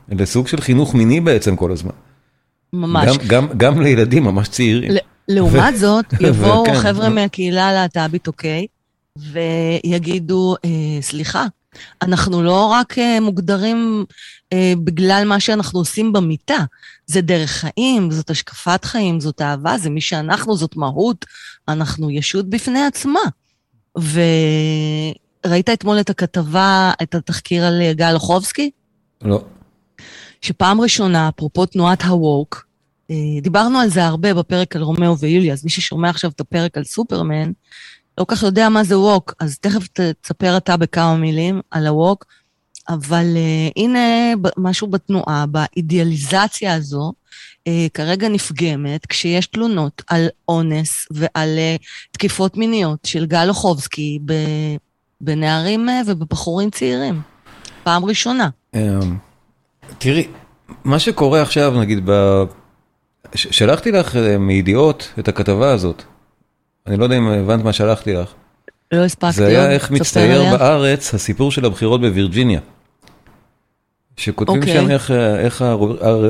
לסוג 0.10 0.48
של 0.48 0.62
חינוך 0.62 0.96
מיני 0.96 1.20
בעצם 1.20 1.56
כל 1.56 1.72
הזמן. 1.72 1.92
ממש. 2.74 3.18
גם, 3.18 3.28
גם, 3.28 3.58
גם 3.58 3.82
לילדים 3.82 4.24
ממש 4.24 4.48
צעירים. 4.48 4.92
לעומת 5.28 5.78
זאת, 5.78 6.06
יבואו 6.28 6.62
וכן. 6.62 6.76
חבר'ה 6.76 7.10
מהקהילה 7.10 7.68
הלהט"בית, 7.70 8.28
אוקיי, 8.28 8.68
ויגידו, 9.18 10.56
אה, 10.66 11.02
סליחה, 11.02 11.46
אנחנו 12.02 12.44
לא 12.44 12.66
רק 12.66 12.98
אה, 13.00 13.20
מוגדרים 13.20 14.06
אה, 14.54 14.74
בגלל 14.84 15.24
מה 15.26 15.40
שאנחנו 15.40 15.80
עושים 15.80 16.14
במיטה, 16.14 16.58
זה 17.06 17.22
דרך 17.22 17.52
חיים, 17.52 18.12
זאת 18.12 18.30
השקפת 18.30 18.86
חיים, 18.86 19.20
זאת 19.20 19.42
אהבה, 19.42 19.78
זה 19.78 19.90
מי 19.90 20.02
שאנחנו, 20.02 20.58
זאת 20.58 20.76
מהות, 20.76 21.26
אנחנו 21.68 22.10
ישות 22.10 22.50
בפני 22.50 22.86
עצמה. 22.86 23.20
וראית 25.46 25.70
אתמול 25.70 26.00
את 26.00 26.10
הכתבה, 26.10 26.92
את 27.02 27.16
התחקיר 27.16 27.66
על 27.66 27.82
אה, 27.82 27.94
גל 27.94 28.14
אוחובסקי? 28.14 28.72
לא. 29.22 29.44
שפעם 30.44 30.82
ראשונה, 30.82 31.30
אפרופו 31.30 31.66
תנועת 31.66 32.02
ה 32.02 32.12
woke, 32.12 32.66
אה, 33.12 33.16
דיברנו 33.42 33.80
על 33.80 33.90
זה 33.90 34.06
הרבה 34.06 34.34
בפרק 34.34 34.76
על 34.76 34.82
רומאו 34.82 35.20
ויוליה, 35.20 35.54
אז 35.54 35.64
מי 35.64 35.70
ששומע 35.70 36.10
עכשיו 36.10 36.32
את 36.32 36.40
הפרק 36.40 36.78
על 36.78 36.84
סופרמן, 36.84 37.52
לא 38.18 38.21
כל 38.21 38.26
כך 38.28 38.44
יודע 38.44 38.70
מה 38.70 38.84
זה 38.84 39.00
woke, 39.00 39.34
אז 39.40 39.60
תכף 39.60 39.88
תספר 40.22 40.58
אתה 40.58 40.78
בכמה 40.78 41.16
מילים 41.16 41.62
על 41.72 41.88
הווק, 41.88 42.26
אבל 42.90 43.26
uh, 43.34 43.82
הנה 43.82 44.00
משהו 44.58 44.88
בתנועה, 44.88 45.46
באידיאליזציה 45.46 46.74
הזו, 46.74 47.14
uh, 47.70 47.72
כרגע 47.94 48.30
נפגמת 48.30 49.06
כשיש 49.06 49.48
תלונות 49.48 50.02
על 50.08 50.28
אונס 50.48 51.08
ועל 51.12 51.50
uh, 51.58 51.84
תקיפות 52.12 52.58
מיניות 52.58 53.00
של 53.06 53.26
גל 53.26 53.50
אוחובסקי 53.50 54.20
בנערים 55.22 55.90
uh, 55.90 55.92
ובבחורים 56.06 56.70
צעירים. 56.70 57.22
פעם 57.84 58.06
ראשונה. 58.06 58.50
Um, 58.76 58.80
תראי, 59.98 60.28
מה 60.84 61.00
שקורה 61.00 61.42
עכשיו, 61.42 61.80
נגיד, 61.80 62.02
ב... 62.06 62.44
שלחתי 63.36 63.92
לך 63.92 64.16
מידיעות 64.40 65.14
את 65.20 65.28
הכתבה 65.28 65.72
הזאת. 65.72 66.04
אני 66.88 66.98
לא 66.98 67.04
יודע 67.04 67.18
אם 67.18 67.28
הבנת 67.28 67.64
מה 67.64 67.74
שלחתי 67.74 68.14
לך. 68.14 68.34
לא 68.92 69.06
הספקתי. 69.06 69.32
זה 69.32 69.48
היה 69.48 69.72
איך 69.72 69.92
מצטייר 69.92 70.44
בארץ 70.58 71.14
הסיפור 71.14 71.52
של 71.52 71.66
הבחירות 71.66 72.02
בווירג'יניה. 72.02 72.60
שכותבים 74.18 74.64
okay. 74.64 74.68
שם 74.68 74.92
איך, 74.92 75.12
איך 75.12 75.64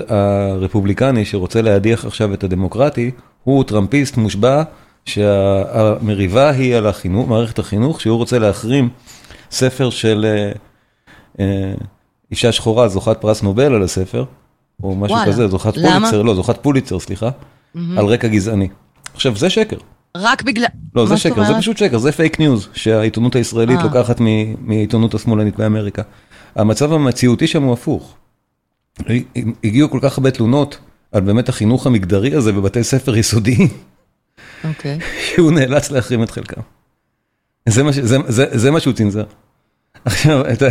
הרפובליקני 0.09 1.25
שרוצה 1.25 1.61
להדיח 1.61 2.05
עכשיו 2.05 2.33
את 2.33 2.43
הדמוקרטי, 2.43 3.11
הוא 3.43 3.63
טראמפיסט 3.63 4.17
מושבע 4.17 4.63
שהמריבה 5.05 6.49
היא 6.49 6.75
על 6.75 6.87
החינוך, 6.87 7.29
מערכת 7.29 7.59
החינוך, 7.59 8.01
שהוא 8.01 8.17
רוצה 8.17 8.39
להחרים 8.39 8.89
ספר 9.51 9.89
של 9.89 10.25
אה, 10.25 10.51
אה, 11.39 11.73
אישה 12.33 12.51
שחורה, 12.51 12.87
זוכת 12.87 13.17
פרס 13.21 13.43
נובל 13.43 13.73
על 13.73 13.83
הספר, 13.83 14.25
או 14.83 14.95
משהו 14.95 15.15
וואלה. 15.15 15.31
כזה, 15.31 15.47
זוכת 15.47 15.77
למה? 15.77 15.99
פוליצר, 15.99 16.21
לא, 16.21 16.35
זוכת 16.35 16.57
פוליצר, 16.61 16.99
סליחה, 16.99 17.29
mm-hmm. 17.29 17.79
על 17.97 18.05
רקע 18.05 18.27
גזעני. 18.27 18.67
עכשיו, 19.13 19.35
זה 19.35 19.49
שקר. 19.49 19.77
רק 20.17 20.43
בגלל... 20.43 20.65
לא, 20.95 21.05
זה 21.05 21.17
שקר, 21.17 21.43
זה 21.45 21.53
פשוט 21.57 21.77
שקר, 21.77 21.97
זה 21.97 22.11
פייק 22.11 22.39
ניוז, 22.39 22.67
שהעיתונות 22.73 23.35
הישראלית 23.35 23.77
אה. 23.79 23.83
לוקחת 23.83 24.19
מעיתונות 24.61 25.13
השמאלנית 25.13 25.55
באמריקה. 25.55 26.01
המצב 26.55 26.93
המציאותי 26.93 27.47
שם 27.47 27.63
הוא 27.63 27.73
הפוך. 27.73 28.15
הגיעו 29.63 29.89
כל 29.89 29.99
כך 30.01 30.17
הרבה 30.17 30.31
תלונות 30.31 30.77
על 31.11 31.21
באמת 31.21 31.49
החינוך 31.49 31.87
המגדרי 31.87 32.35
הזה 32.35 32.51
בבתי 32.51 32.83
ספר 32.83 33.17
יסודיים, 33.17 33.67
אוקיי. 34.63 34.99
שהוא 35.35 35.51
נאלץ 35.51 35.91
להחרים 35.91 36.23
את 36.23 36.31
חלקם. 36.31 36.61
זה 37.69 37.83
מה, 37.83 37.91
זה, 37.91 38.17
זה, 38.27 38.45
זה 38.51 38.71
מה 38.71 38.79
שהוא 38.79 38.93
צנזר. 38.93 39.23
עכשיו, 40.05 40.41
את, 40.41 40.63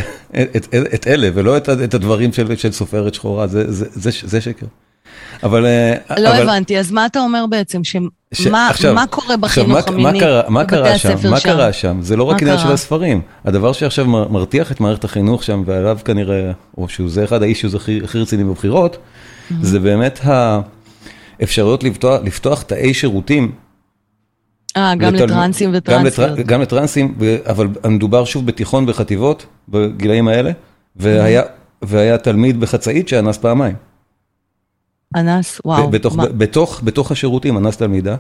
את, 0.43 0.57
את, 0.57 0.75
את 0.95 1.07
אלה, 1.07 1.29
ולא 1.35 1.57
את, 1.57 1.69
את 1.69 1.95
הדברים 1.95 2.33
של, 2.33 2.57
של 2.57 2.73
סופרת 2.73 3.15
שחורה, 3.15 3.47
זה, 3.47 3.73
זה, 3.73 3.87
זה, 3.93 4.11
זה 4.23 4.41
שקר. 4.41 4.67
אבל... 5.43 5.67
אה, 5.67 5.95
לא 6.19 6.29
אבל... 6.29 6.43
הבנתי, 6.43 6.79
אז 6.79 6.91
מה 6.93 7.07
אתה 7.07 7.21
אומר 7.21 7.47
בעצם? 7.47 7.85
שמה 7.85 8.09
ש... 8.35 8.47
עכשיו, 8.47 8.95
מה 8.95 9.07
קורה 9.07 9.37
בחינוך 9.37 9.89
המיני 9.89 10.21
מה 10.49 10.65
קרה 10.65 10.99
שם? 10.99 11.31
מה 11.31 11.41
קרה 11.41 11.73
שם? 11.73 12.03
זה 12.03 12.17
לא 12.17 12.25
רק 12.25 12.43
עניין 12.43 12.59
של 12.59 12.73
הספרים. 12.73 13.21
הדבר 13.45 13.73
שעכשיו 13.73 14.07
מרתיח 14.07 14.73
את 14.73 14.81
מערכת 14.81 15.05
החינוך 15.05 15.45
שם, 15.45 15.63
ועליו 15.67 15.99
כנראה, 16.05 16.53
או 16.79 16.89
שהוא 16.89 17.11
זה 17.11 17.25
אחד 17.25 17.43
האישיוז 17.43 17.75
הכי 17.75 18.19
רציני 18.19 18.45
בבחירות, 18.45 18.97
mm-hmm. 18.97 19.55
זה 19.61 19.81
באמת 19.81 20.21
האפשרויות 21.41 21.85
לפתוח, 21.85 22.21
לפתוח 22.25 22.63
תאי 22.63 22.95
שירותים. 22.95 23.53
אה, 24.77 24.95
גם. 24.95 25.15
לטרנסים 25.15 25.71
וטרנסיות. 25.73 26.39
גם 26.39 26.61
לטרנסים, 26.61 27.15
אבל 27.47 27.69
מדובר 27.89 28.25
שוב 28.25 28.47
בתיכון 28.47 28.87
בחטיבות, 28.87 29.47
בגילאים 29.69 30.29
האלה, 30.29 30.51
והיה, 30.97 31.43
mm-hmm. 31.85 32.17
תלמיד 32.17 32.61
בחצאית 32.61 33.09
שאנס 33.09 33.39
פעמיים. 33.39 33.75
אנס, 35.17 35.61
וואו. 35.65 35.91
בתוך, 36.83 37.13
השירותים, 37.13 37.57
אנס 37.57 37.77
תלמידה. 37.77 38.17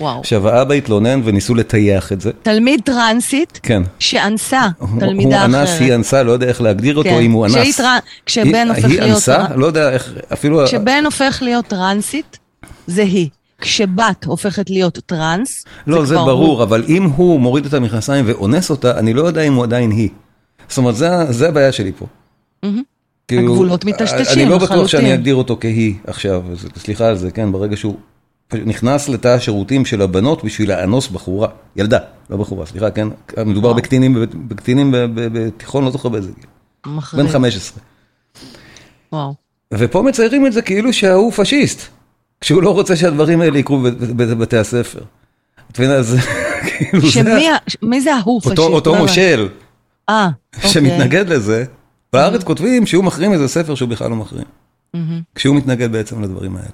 וואו. 0.00 0.20
עכשיו 0.20 0.48
האבא 0.48 0.74
התלונן 0.74 1.20
וניסו 1.24 1.54
לטייח 1.54 2.12
את 2.12 2.20
זה. 2.20 2.30
תלמיד 2.42 2.80
טרנסית, 2.84 3.60
כן. 3.62 3.82
שאנסה 3.98 4.66
תלמידה 4.98 5.36
אחרת. 5.36 5.54
הוא 5.54 5.60
אנס, 5.60 5.80
היא 5.80 5.94
אנסה, 5.94 6.22
לא 6.22 6.32
יודע 6.32 6.46
איך 6.48 6.60
להגדיר 6.62 6.96
אותו, 6.96 7.10
כן. 7.10 7.20
אם 7.20 7.32
הוא 7.32 7.46
אנס. 7.46 7.80
כשבן 8.26 8.68
הופך 8.68 8.84
להיות... 8.84 9.02
היא 9.02 9.12
אנסה? 9.12 9.44
לא 9.54 9.66
יודע 9.66 9.90
איך, 9.90 10.12
אפילו... 10.32 10.66
כשבן 10.66 11.04
הופך 11.04 11.38
להיות 11.42 11.66
טרנסית, 11.66 12.38
זה 12.86 13.02
היא. 13.02 13.28
כשבת 13.62 14.24
הופכת 14.24 14.70
להיות 14.70 14.98
טרנס, 15.06 15.64
לא, 15.86 16.00
זה, 16.00 16.06
זה 16.06 16.14
ברור, 16.14 16.56
הוא... 16.56 16.62
אבל 16.62 16.84
אם 16.88 17.02
הוא 17.02 17.40
מוריד 17.40 17.66
את 17.66 17.74
המכנסיים 17.74 18.24
ואונס 18.28 18.70
אותה, 18.70 18.98
אני 18.98 19.14
לא 19.14 19.22
יודע 19.22 19.42
אם 19.42 19.54
הוא 19.54 19.64
עדיין 19.64 19.90
היא. 19.90 20.08
זאת 20.68 20.78
אומרת, 20.78 20.96
זה, 20.96 21.32
זה 21.32 21.48
הבעיה 21.48 21.72
שלי 21.72 21.92
פה. 21.98 22.06
Mm-hmm. 22.06 22.68
כאילו, 23.28 23.52
הגבולות 23.52 23.84
מטשטשים 23.84 24.18
לחלוטין. 24.18 24.42
אני 24.42 24.50
לא 24.50 24.58
בטוח 24.58 24.86
שאני 24.86 25.14
אגדיר 25.14 25.34
אותו 25.34 25.56
כהיא 25.60 25.94
עכשיו, 26.06 26.42
סליחה 26.76 27.08
על 27.08 27.16
זה, 27.16 27.30
כן, 27.30 27.52
ברגע 27.52 27.76
שהוא 27.76 27.96
נכנס 28.54 29.08
לתא 29.08 29.28
השירותים 29.28 29.84
של 29.84 30.02
הבנות 30.02 30.44
בשביל 30.44 30.68
לאנוס 30.68 31.08
בחורה, 31.08 31.48
ילדה, 31.76 31.98
לא 32.30 32.36
בחורה, 32.36 32.66
סליחה, 32.66 32.90
כן, 32.90 33.08
מדובר 33.46 33.72
בקטינים, 33.72 34.16
בקטינים 34.48 34.94
בתיכון, 35.14 35.84
לא 35.84 35.90
זוכר 35.90 36.08
באיזה 36.08 36.30
גיל. 36.34 36.46
בן 37.12 37.28
15. 37.28 37.82
וואו. 39.12 39.34
ופה 39.74 40.02
מציירים 40.02 40.46
את 40.46 40.52
זה 40.52 40.62
כאילו 40.62 40.92
שההוא 40.92 41.32
פשיסט, 41.32 41.88
כשהוא 42.42 42.62
לא 42.62 42.70
רוצה 42.70 42.96
שהדברים 42.96 43.40
האלה 43.40 43.58
יקרו 43.58 43.78
בבתי 43.98 44.56
הספר. 44.56 45.00
את 45.72 45.78
מבינה, 45.78 46.02
זה 46.02 46.18
כאילו 46.68 47.10
זה... 47.10 47.22
מי 47.82 48.00
זה 48.00 48.14
ההוא 48.14 48.40
פשיסט? 48.40 48.58
אותו 48.58 48.94
מושל. 48.94 49.48
אה, 50.08 50.28
אוקיי. 50.56 50.70
שמתנגד 50.70 51.28
לזה. 51.28 51.64
בארץ 52.12 52.44
כותבים 52.44 52.86
שהוא 52.86 53.04
מחרים 53.04 53.32
איזה 53.32 53.48
ספר 53.48 53.74
שהוא 53.74 53.88
בכלל 53.88 54.10
לא 54.10 54.16
מחרים. 54.16 54.44
כשהוא 55.34 55.56
מתנגד 55.56 55.92
בעצם 55.92 56.22
לדברים 56.22 56.56
האלה. 56.56 56.68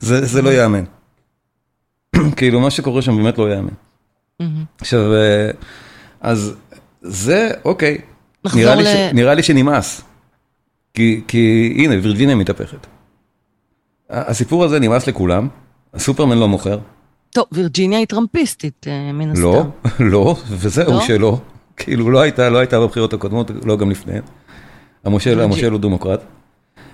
זה 0.00 0.42
לא 0.42 0.50
ייאמן. 0.50 0.84
כאילו, 2.36 2.60
מה 2.60 2.70
שקורה 2.70 3.02
שם 3.02 3.16
באמת 3.16 3.38
לא 3.38 3.48
ייאמן. 3.50 3.74
עכשיו, 4.80 5.14
אה, 5.14 5.50
אז 6.20 6.54
זה, 7.02 7.50
אוקיי. 7.64 7.98
נראה 9.12 9.34
לי 9.34 9.42
שנמאס. 9.42 10.02
כי 10.94 11.74
הנה, 11.76 11.94
וירג'יניה 12.02 12.34
מתהפכת. 12.34 12.86
הסיפור 14.14 14.64
הזה 14.64 14.78
נמאס 14.78 15.06
לכולם, 15.06 15.48
הסופרמן 15.94 16.38
לא 16.38 16.48
מוכר. 16.48 16.78
טוב, 17.30 17.44
וירג'יניה 17.52 17.98
היא 17.98 18.06
טראמפיסטית, 18.06 18.86
אה, 18.88 19.12
מן 19.12 19.30
הסתם. 19.30 19.42
לא, 19.42 19.64
לא, 20.12 20.36
וזהו 20.48 20.92
לא? 20.92 21.00
שלא. 21.00 21.38
כאילו, 21.76 22.10
לא 22.10 22.20
הייתה, 22.20 22.50
לא 22.50 22.58
הייתה 22.58 22.80
בבחירות 22.80 23.12
הקודמות, 23.12 23.50
לא 23.64 23.76
גם 23.76 23.90
לפניהן. 23.90 24.22
המושל, 25.04 25.40
המושל 25.40 25.72
הוא 25.72 25.80
דמוקרט. 25.80 26.20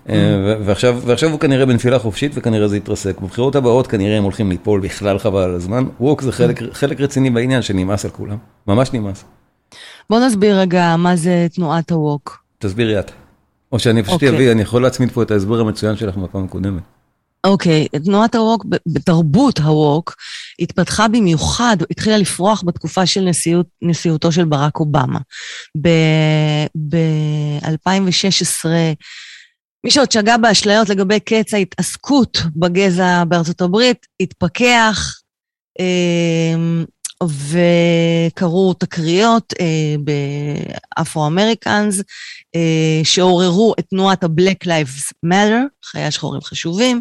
אה, 0.09 0.57
ועכשיו, 0.65 1.01
ועכשיו 1.05 1.31
הוא 1.31 1.41
כנראה 1.41 1.67
בנפילה 1.67 1.99
חופשית 1.99 2.33
וכנראה 2.35 2.69
זה 2.69 2.77
יתרסק. 2.77 3.21
בבחירות 3.21 3.57
הבאות 3.57 3.87
כנראה 3.87 4.17
הם 4.17 4.25
הולכים 4.25 4.51
ליפול 4.51 4.81
בכלל 4.81 5.19
חבל 5.19 5.43
על 5.43 5.55
הזמן. 5.55 5.85
ווק 6.01 6.23
זה 6.23 6.33
חלק, 6.33 6.63
חלק 6.73 7.01
רציני 7.01 7.31
בעניין 7.31 7.63
שנמאס 7.63 8.05
על 8.05 8.11
כולם. 8.11 8.37
ממש 8.67 8.93
נמאס. 8.93 9.25
בוא 10.11 10.21
נסביר 10.21 10.61
רגע 10.61 10.97
מה 10.97 11.17
זה 11.17 11.47
תנועת 11.55 11.93
הווק. 11.93 12.43
תסבירי 12.59 13.01
את. 13.01 13.11
או 13.73 13.79
שאני 13.79 14.03
פשוט 14.03 14.23
אביא, 14.23 14.49
okay. 14.49 14.53
אני 14.53 14.63
יכול 14.63 14.83
להצמיד 14.83 15.11
פה 15.11 15.23
את 15.23 15.31
ההסבר 15.31 15.61
המצוין 15.61 15.97
שלך 15.97 16.19
מהפעם 16.19 16.45
הקודמת. 16.45 16.83
אוקיי, 17.45 17.87
okay, 17.97 18.05
תנועת 18.05 18.35
הווק, 18.35 18.67
בתרבות 18.87 19.59
הווק, 19.59 20.17
התפתחה 20.61 21.09
במיוחד, 21.09 21.77
התחילה 21.91 22.19
לפרוח 22.19 22.63
בתקופה 22.67 23.07
של 23.07 23.21
נשיאות, 23.21 23.67
נשיאותו 23.83 24.33
של 24.33 24.45
ברק 24.45 24.81
אובמה. 24.81 25.19
ב-2016, 26.89 28.67
מי 29.85 29.91
שעוד 29.91 30.13
שגה 30.13 30.37
באשליות 30.37 30.89
לגבי 30.89 31.21
קץ 31.21 31.55
ההתעסקות 31.55 32.39
בגזע 32.57 33.25
בארצות 33.25 33.61
הברית, 33.61 34.07
התפכח, 34.21 35.21
אמ, 35.79 36.85
וקרו 37.23 38.75
תקריות 38.75 39.55
אה, 39.61 39.95
ב 40.99 41.05
Afro-Americans, 41.05 42.03
אה, 42.55 43.01
שעוררו 43.05 43.75
את 43.79 43.87
תנועת 43.91 44.25
ה-Black 44.25 44.67
Lives 44.67 45.13
Matter, 45.27 45.85
חיי 45.85 46.05
השחורים 46.05 46.41
חשובים, 46.41 47.01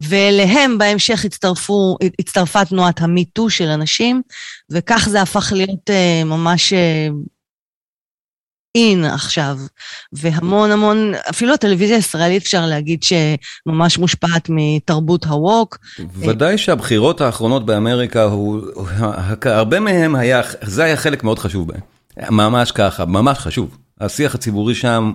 ואליהם 0.00 0.78
בהמשך 0.78 1.24
הצטרפו, 1.24 1.96
הצטרפה 2.18 2.64
תנועת 2.64 3.00
ה 3.00 3.08
MeToo 3.08 3.50
של 3.50 3.68
אנשים, 3.68 4.22
וכך 4.72 5.08
זה 5.10 5.22
הפך 5.22 5.52
להיות 5.56 5.90
אה, 5.90 6.24
ממש 6.24 6.72
in 8.74 9.04
עכשיו, 9.04 9.58
והמון 10.12 10.70
המון, 10.70 11.12
אפילו 11.30 11.54
הטלוויזיה 11.54 11.96
הישראלית 11.96 12.42
אפשר 12.42 12.66
להגיד 12.66 13.02
שממש 13.02 13.98
מושפעת 13.98 14.48
מתרבות 14.48 15.24
ה 15.24 15.33
woke. 15.33 15.78
ודאי 16.16 16.58
שהבחירות 16.58 17.20
האחרונות 17.20 17.66
באמריקה, 17.66 18.22
הוא, 18.22 18.62
הרבה 19.42 19.80
מהם 19.80 20.14
היה, 20.14 20.42
זה 20.62 20.84
היה 20.84 20.96
חלק 20.96 21.24
מאוד 21.24 21.38
חשוב 21.38 21.68
בהם. 21.68 21.80
ממש 22.30 22.72
ככה, 22.72 23.04
ממש 23.04 23.38
חשוב. 23.38 23.76
השיח 24.00 24.34
הציבורי 24.34 24.74
שם, 24.74 25.12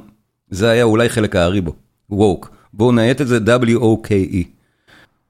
זה 0.49 0.69
היה 0.69 0.83
אולי 0.83 1.09
חלק 1.09 1.35
הארי 1.35 1.61
בו, 1.61 1.73
ווק. 2.09 2.51
בואו 2.73 2.91
נאט 2.91 3.21
את 3.21 3.27
זה 3.27 3.37
W-O-K-E. 3.37 4.43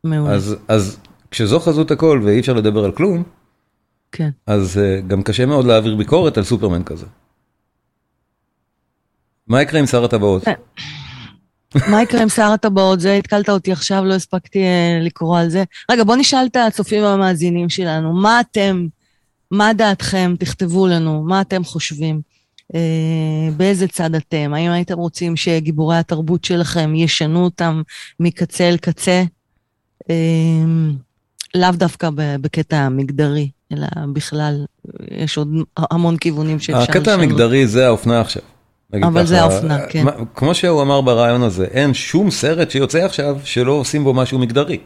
מעולה. 0.03 0.33
אז, 0.33 0.55
אז 0.67 0.97
כשזו 1.31 1.59
חזות 1.59 1.91
הכל 1.91 2.21
ואי 2.23 2.39
אפשר 2.39 2.53
לדבר 2.53 2.85
על 2.85 2.91
כלום, 2.91 3.23
כן. 4.11 4.29
אז 4.47 4.79
uh, 4.79 5.07
גם 5.07 5.23
קשה 5.23 5.45
מאוד 5.45 5.65
להעביר 5.65 5.95
ביקורת 5.95 6.37
על 6.37 6.43
סופרמן 6.43 6.83
כזה. 6.83 7.05
מה 9.49 9.61
יקרה 9.61 9.79
עם 9.79 9.85
שר 9.85 10.03
הטבעות? 10.03 10.43
מה 11.91 12.01
יקרה 12.01 12.21
עם 12.21 12.29
שיער 12.29 12.51
הטבעות? 12.51 12.99
זה 12.99 13.13
התקלת 13.13 13.49
אותי 13.49 13.71
עכשיו, 13.71 14.05
לא 14.05 14.13
הספקתי 14.13 14.59
אה, 14.59 14.99
לקרוא 15.01 15.39
על 15.39 15.49
זה. 15.49 15.63
רגע, 15.91 16.03
בוא 16.03 16.15
נשאל 16.15 16.45
את 16.45 16.55
הצופים 16.55 17.03
והמאזינים 17.03 17.69
שלנו, 17.69 18.13
מה 18.13 18.39
אתם, 18.39 18.87
מה 19.51 19.73
דעתכם? 19.73 20.35
תכתבו 20.39 20.87
לנו, 20.87 21.23
מה 21.23 21.41
אתם 21.41 21.63
חושבים? 21.63 22.21
אה, 22.75 23.49
באיזה 23.57 23.87
צד 23.87 24.15
אתם? 24.15 24.53
האם 24.53 24.71
הייתם 24.71 24.97
רוצים 24.97 25.35
שגיבורי 25.35 25.97
התרבות 25.97 26.45
שלכם 26.45 26.95
ישנו 26.95 27.43
אותם 27.43 27.81
מקצה 28.19 28.69
אל 28.69 28.77
קצה? 28.77 29.23
אה, 30.09 30.15
לאו 31.55 31.71
דווקא 31.71 32.09
בקטע 32.15 32.89
מגדרי, 32.89 33.49
אלא 33.73 33.87
בכלל, 34.13 34.65
יש 35.11 35.37
עוד 35.37 35.53
המון 35.77 36.17
כיוונים 36.17 36.59
שאפשר 36.59 36.81
לשנות. 36.81 36.95
הקטע 36.95 37.13
המגדרי 37.13 37.67
זה 37.67 37.87
האופנה 37.87 38.21
עכשיו. 38.21 38.43
אבל 39.03 39.25
זה. 39.25 39.41
האופנה, 39.41 39.77
כן. 39.89 40.03
מה- 40.05 40.11
כמו 40.35 40.53
שהוא 40.55 40.81
אמר 40.81 41.01
ברעיון 41.01 41.43
הזה, 41.43 41.65
אין 41.71 41.93
שום 41.93 42.31
סרט 42.31 42.71
שיוצא 42.71 42.99
עכשיו 43.05 43.37
שלא 43.43 43.71
עושים 43.71 44.03
בו 44.03 44.13
משהו 44.13 44.39
מגדרי. 44.39 44.77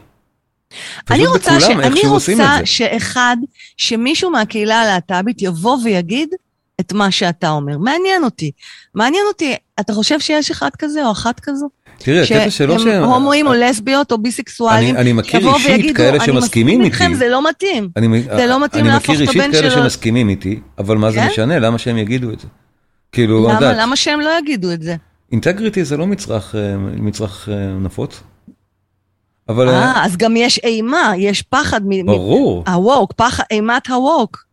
אני 1.12 1.25
רוצה, 1.27 1.60
ש... 1.60 1.63
אני 1.63 2.01
רוצה 2.07 2.36
זה. 2.36 2.65
שאחד, 2.65 3.38
שמישהו 3.77 4.29
מהקהילה 4.31 4.81
הלהט"בית 4.81 5.41
יבוא 5.41 5.77
ויגיד 5.83 6.29
את 6.79 6.93
מה 6.93 7.12
שאתה 7.12 7.50
אומר. 7.50 7.77
מעניין 7.77 8.24
אותי. 8.24 8.51
מעניין 8.95 9.24
אותי, 9.27 9.55
אתה 9.79 9.93
חושב 9.93 10.19
שיש 10.19 10.51
אחד 10.51 10.69
כזה 10.79 11.05
או 11.05 11.12
אחת 11.12 11.39
כזו? 11.39 11.69
תראי, 11.98 12.22
הקטע 12.22 12.50
שלא 12.50 12.77
שהם 12.79 12.88
שהם... 12.88 13.03
הומואים 13.03 13.48
או 13.48 13.53
לסביות 13.53 14.12
או 14.12 14.17
ביסקסואלים, 14.17 14.89
אני- 14.95 15.01
אני 15.01 15.13
מכיר 15.13 15.53
אישית 15.55 15.69
ויגידו, 15.72 15.98
כאלה 15.98 16.10
"אני 16.17 16.25
שמסכימים 16.25 16.79
מסכים 16.81 16.86
איתכם, 16.86 17.03
איתי." 17.05 17.15
זה 17.15 17.29
לא 17.29 17.50
מתאים. 17.50 17.89
אני, 17.98 18.22
זה 18.24 18.45
לא 18.48 18.63
מתאים 18.63 18.86
אני 18.86 18.93
להפוך 18.93 19.10
מכיר 19.10 19.24
את 19.24 19.29
אישית 19.29 19.41
הבן 19.41 19.51
כאלה 19.51 19.72
שלו- 19.72 19.83
שמסכימים 19.83 20.29
איתי, 20.29 20.60
אבל 20.77 20.98
מה 20.98 21.12
זה 21.12 21.17
כן? 21.19 21.27
משנה? 21.27 21.60
למה 21.60 21.77
שהם 21.77 21.98
יגידו 21.98 22.31
את 22.33 22.39
זה? 22.39 22.48
כאילו, 23.13 23.43
למה, 23.43 23.53
יודעת, 23.53 23.75
למה 23.79 23.96
שהם 23.96 24.20
לא 24.20 24.29
יגידו 24.39 24.72
את 24.72 24.82
זה? 24.82 24.96
אינטגריטי 25.32 25.86
זה 25.86 25.98
לא 25.98 26.08
מצרך, 26.08 26.55
אה, 26.55 26.77
מצרך 26.77 27.50
אה, 27.51 27.74
נפוץ. 27.79 28.24
אבל 29.50 29.70
אה, 29.70 29.74
אה, 29.74 30.05
אז 30.05 30.17
גם 30.17 30.36
יש 30.38 30.58
אימה, 30.63 31.12
יש 31.17 31.41
פחד. 31.41 31.82
מ- 31.86 31.89
מ- 31.89 32.05
ברור, 32.05 32.63
הווק, 32.67 33.13
פחד, 33.13 33.43
אימת 33.51 33.88
הווק. 33.89 34.46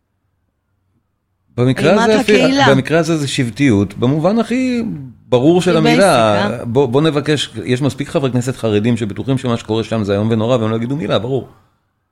במקרה 1.57 2.03
הזה, 2.03 2.19
אפילו- 2.21 2.37
הקהילה. 2.39 2.65
במקרה 2.69 2.99
הזה 2.99 3.17
זה 3.17 3.27
שבטיות, 3.27 3.93
במובן 3.97 4.39
הכי 4.39 4.83
ברור 5.29 5.61
של 5.61 5.77
המילה. 5.77 6.47
בוא 6.65 6.85
בוא 6.85 7.01
נבקש, 7.01 7.49
יש 7.65 7.81
מספיק 7.81 8.09
חברי 8.09 8.31
כנסת 8.31 8.55
חרדים 8.55 8.97
שבטוחים 8.97 9.37
שמה 9.37 9.57
שקורה 9.57 9.83
שם 9.83 10.03
זה 10.03 10.13
איום 10.13 10.27
ונורא 10.31 10.57
והם 10.57 10.71
לא 10.71 10.75
יגידו 10.75 10.95
מילה, 10.95 11.19
ברור. 11.19 11.47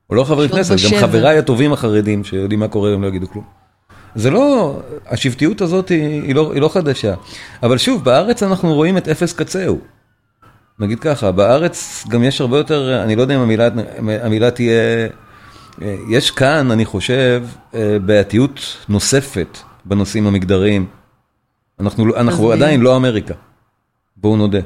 או 0.09 0.15
לא 0.15 0.23
חברי 0.23 0.49
כנסת, 0.49 0.75
גם. 0.93 1.01
חבריי 1.01 1.37
הטובים 1.37 1.73
החרדים 1.73 2.23
שיודעים 2.23 2.59
מה 2.59 2.67
קורה 2.67 2.93
הם 2.93 3.01
לא 3.01 3.07
יגידו 3.07 3.27
כלום. 3.29 3.45
זה 4.15 4.29
לא, 4.31 4.79
השבטיות 5.07 5.61
הזאת 5.61 5.89
היא, 5.89 6.21
היא, 6.23 6.35
לא, 6.35 6.53
היא 6.53 6.61
לא 6.61 6.69
חדשה. 6.69 7.13
אבל 7.63 7.77
שוב, 7.77 8.03
בארץ 8.03 8.43
אנחנו 8.43 8.73
רואים 8.73 8.97
את 8.97 9.07
אפס 9.07 9.33
קצהו. 9.33 9.79
נגיד 10.79 10.99
ככה, 10.99 11.31
בארץ 11.31 12.05
גם 12.09 12.23
יש 12.23 12.41
הרבה 12.41 12.57
יותר, 12.57 13.03
אני 13.03 13.15
לא 13.15 13.21
יודע 13.21 13.35
אם 13.35 13.39
המילה, 13.39 13.69
המילה 14.23 14.51
תהיה, 14.51 15.07
יש 16.09 16.31
כאן, 16.31 16.71
אני 16.71 16.85
חושב, 16.85 17.43
אה, 17.73 17.97
בעייתיות 18.05 18.77
נוספת 18.89 19.57
בנושאים 19.85 20.27
המגדריים. 20.27 20.85
אנחנו, 21.79 22.15
אנחנו. 22.15 22.51
עדיין 22.51 22.81
לא 22.81 22.95
אמריקה, 22.95 23.33
בואו 24.17 24.37
נודה. 24.37 24.59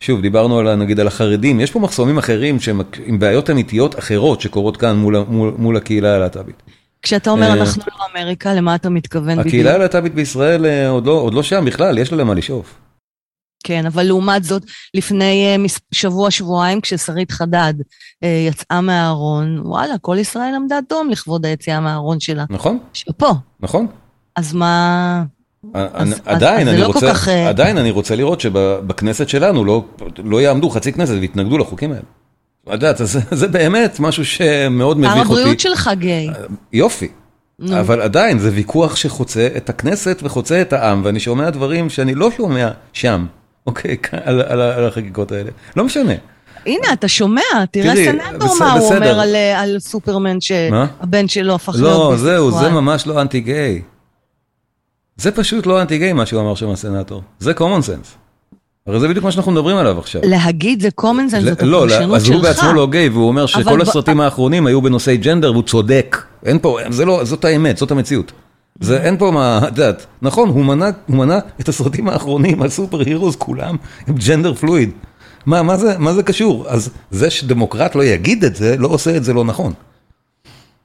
שוב, 0.00 0.20
דיברנו 0.20 0.58
על, 0.58 0.74
נגיד 0.74 1.00
על 1.00 1.06
החרדים, 1.06 1.60
יש 1.60 1.70
פה 1.70 1.78
מחסומים 1.78 2.18
אחרים 2.18 2.60
שהם 2.60 2.80
עם 3.04 3.18
בעיות 3.18 3.50
אמיתיות 3.50 3.98
אחרות 3.98 4.40
שקורות 4.40 4.76
כאן 4.76 4.96
מול, 4.96 5.18
מול, 5.28 5.54
מול 5.58 5.76
הקהילה 5.76 6.14
הלהט"בית. 6.14 6.62
כשאתה 7.02 7.30
אומר 7.30 7.46
אה, 7.46 7.52
אנחנו 7.52 7.82
לא 7.98 8.04
אמריקה, 8.20 8.54
למה 8.54 8.74
אתה 8.74 8.88
מתכוון 8.90 9.32
בדיוק? 9.32 9.46
הקהילה 9.46 9.74
הלהט"בית 9.74 10.14
בישראל 10.14 10.66
אה, 10.66 10.88
עוד 10.88 11.06
לא, 11.06 11.12
עוד 11.12 11.34
לא 11.34 11.42
שם 11.42 11.64
בכלל, 11.64 11.98
יש 11.98 12.12
לה 12.12 12.18
למה 12.18 12.34
לשאוף. 12.34 12.74
כן, 13.64 13.86
אבל 13.86 14.02
לעומת 14.02 14.44
זאת, 14.44 14.62
לפני 14.94 15.46
אה, 15.52 15.58
מס- 15.58 15.80
שבוע, 15.92 16.30
שבועיים, 16.30 16.80
כששרית 16.80 17.30
חדד 17.30 17.74
אה, 18.24 18.46
יצאה 18.48 18.80
מהארון, 18.80 19.60
וואלה, 19.64 19.98
כל 20.00 20.16
ישראל 20.20 20.54
עמדה 20.54 20.78
דום 20.88 21.10
לכבוד 21.10 21.46
היציאה 21.46 21.80
מהארון 21.80 22.20
שלה. 22.20 22.44
נכון? 22.50 22.78
שאפו. 22.92 23.30
נכון? 23.60 23.86
אז 24.36 24.52
מה... 24.54 25.22
אז 25.74 26.20
עדיין 26.24 26.68
אני 26.68 26.78
לא 26.78 26.86
רוצה, 26.86 27.14
כך, 27.14 27.28
עדיין 27.28 27.78
אני 27.78 27.90
רוצה 27.90 28.16
לראות 28.16 28.40
שבכנסת 28.40 29.28
שלנו 29.28 29.64
לא, 29.64 29.84
לא 30.24 30.40
יעמדו 30.40 30.70
חצי 30.70 30.92
כנסת 30.92 31.14
ויתנגדו 31.20 31.58
לחוקים 31.58 31.92
האלה. 31.92 32.02
את 32.68 32.72
יודעת, 32.72 32.96
זה, 32.98 33.20
זה 33.30 33.48
באמת 33.48 34.00
משהו 34.00 34.24
שמאוד 34.24 34.98
מביך 34.98 35.12
אותי. 35.12 35.20
הבריאות 35.22 35.60
שלך 35.60 35.90
גיי. 35.98 36.28
יופי. 36.72 37.08
נו. 37.58 37.80
אבל 37.80 38.00
עדיין 38.00 38.38
זה 38.38 38.50
ויכוח 38.54 38.96
שחוצה 38.96 39.48
את 39.56 39.70
הכנסת 39.70 40.20
וחוצה 40.22 40.60
את 40.60 40.72
העם, 40.72 41.02
ואני 41.04 41.20
שומע 41.20 41.50
דברים 41.50 41.90
שאני 41.90 42.14
לא 42.14 42.30
שומע 42.36 42.70
שם, 42.92 43.26
אוקיי, 43.66 43.96
על, 44.24 44.40
על, 44.40 44.60
על 44.60 44.86
החקיקות 44.86 45.32
האלה. 45.32 45.50
לא 45.76 45.84
משנה. 45.84 46.14
הנה, 46.66 46.92
אתה 46.92 47.08
שומע, 47.08 47.42
תראה 47.70 47.94
סנטור 47.94 48.56
מה 48.60 48.72
הוא 48.72 48.80
בסדר. 48.80 48.96
אומר 48.96 49.20
על, 49.20 49.34
אה, 49.34 49.60
על 49.60 49.78
סופרמן? 49.78 50.40
שהבן 50.40 51.28
שלו 51.28 51.54
הפך 51.54 51.74
להיות 51.74 51.84
לא, 51.84 52.16
זהו, 52.16 52.50
זה. 52.50 52.68
ממש 52.68 53.06
לא 53.06 53.20
אנטי 53.20 53.40
גיי. 53.40 53.82
זה 55.16 55.30
פשוט 55.32 55.66
לא 55.66 55.80
אנטי 55.82 55.98
גיי 55.98 56.12
מה 56.12 56.26
שהוא 56.26 56.40
אמר 56.40 56.54
שם 56.54 56.70
הסנאטור. 56.70 57.22
זה 57.38 57.52
common 57.52 57.82
sense. 57.82 58.27
הרי 58.88 59.00
זה 59.00 59.08
בדיוק 59.08 59.24
מה 59.24 59.32
שאנחנו 59.32 59.52
מדברים 59.52 59.76
עליו 59.76 59.98
עכשיו. 59.98 60.20
להגיד 60.24 60.82
זה 60.82 60.88
common 61.00 61.32
sense, 61.32 61.40
זאת 61.40 61.62
לא, 61.62 61.84
הפרשנות 61.84 62.16
אז 62.16 62.28
הוא 62.28 62.36
שלך. 62.36 62.42
בעצמו 62.44 62.72
לא 62.72 62.86
גיי, 62.90 63.08
והוא 63.08 63.28
אומר 63.28 63.46
שכל 63.46 63.80
הסרטים 63.82 64.20
האחרונים 64.20 64.66
היו 64.66 64.82
בנושאי 64.82 65.16
ג'נדר, 65.16 65.52
והוא 65.52 65.62
צודק. 65.62 66.22
אין 66.46 66.58
פה, 66.58 66.78
זה 66.90 67.04
לא, 67.04 67.24
זאת 67.24 67.44
האמת, 67.44 67.76
זאת 67.76 67.90
המציאות. 67.90 68.32
זה, 68.80 69.02
אין 69.02 69.16
פה 69.18 69.30
מה, 69.30 69.60
את 69.62 69.78
יודעת, 69.78 70.06
נכון, 70.22 70.48
הוא 70.48 70.64
מנע, 70.64 70.90
הוא 71.06 71.16
מנע 71.16 71.38
את 71.60 71.68
הסרטים 71.68 72.08
האחרונים, 72.08 72.62
ה 72.62 72.68
super 72.68 73.00
heroes 73.00 73.36
כולם, 73.36 73.76
עם 74.08 74.14
gender 74.14 74.54
fluid. 74.54 74.90
מה, 75.46 75.62
מה 75.62 75.76
זה, 75.76 75.98
מה 75.98 76.12
זה 76.14 76.22
קשור? 76.22 76.64
אז 76.68 76.90
זה 77.10 77.30
שדמוקרט 77.30 77.94
לא 77.94 78.04
יגיד 78.04 78.44
את 78.44 78.56
זה, 78.56 78.76
לא 78.78 78.88
עושה 78.88 79.16
את 79.16 79.24
זה 79.24 79.32
לא 79.32 79.44
נכון. 79.44 79.72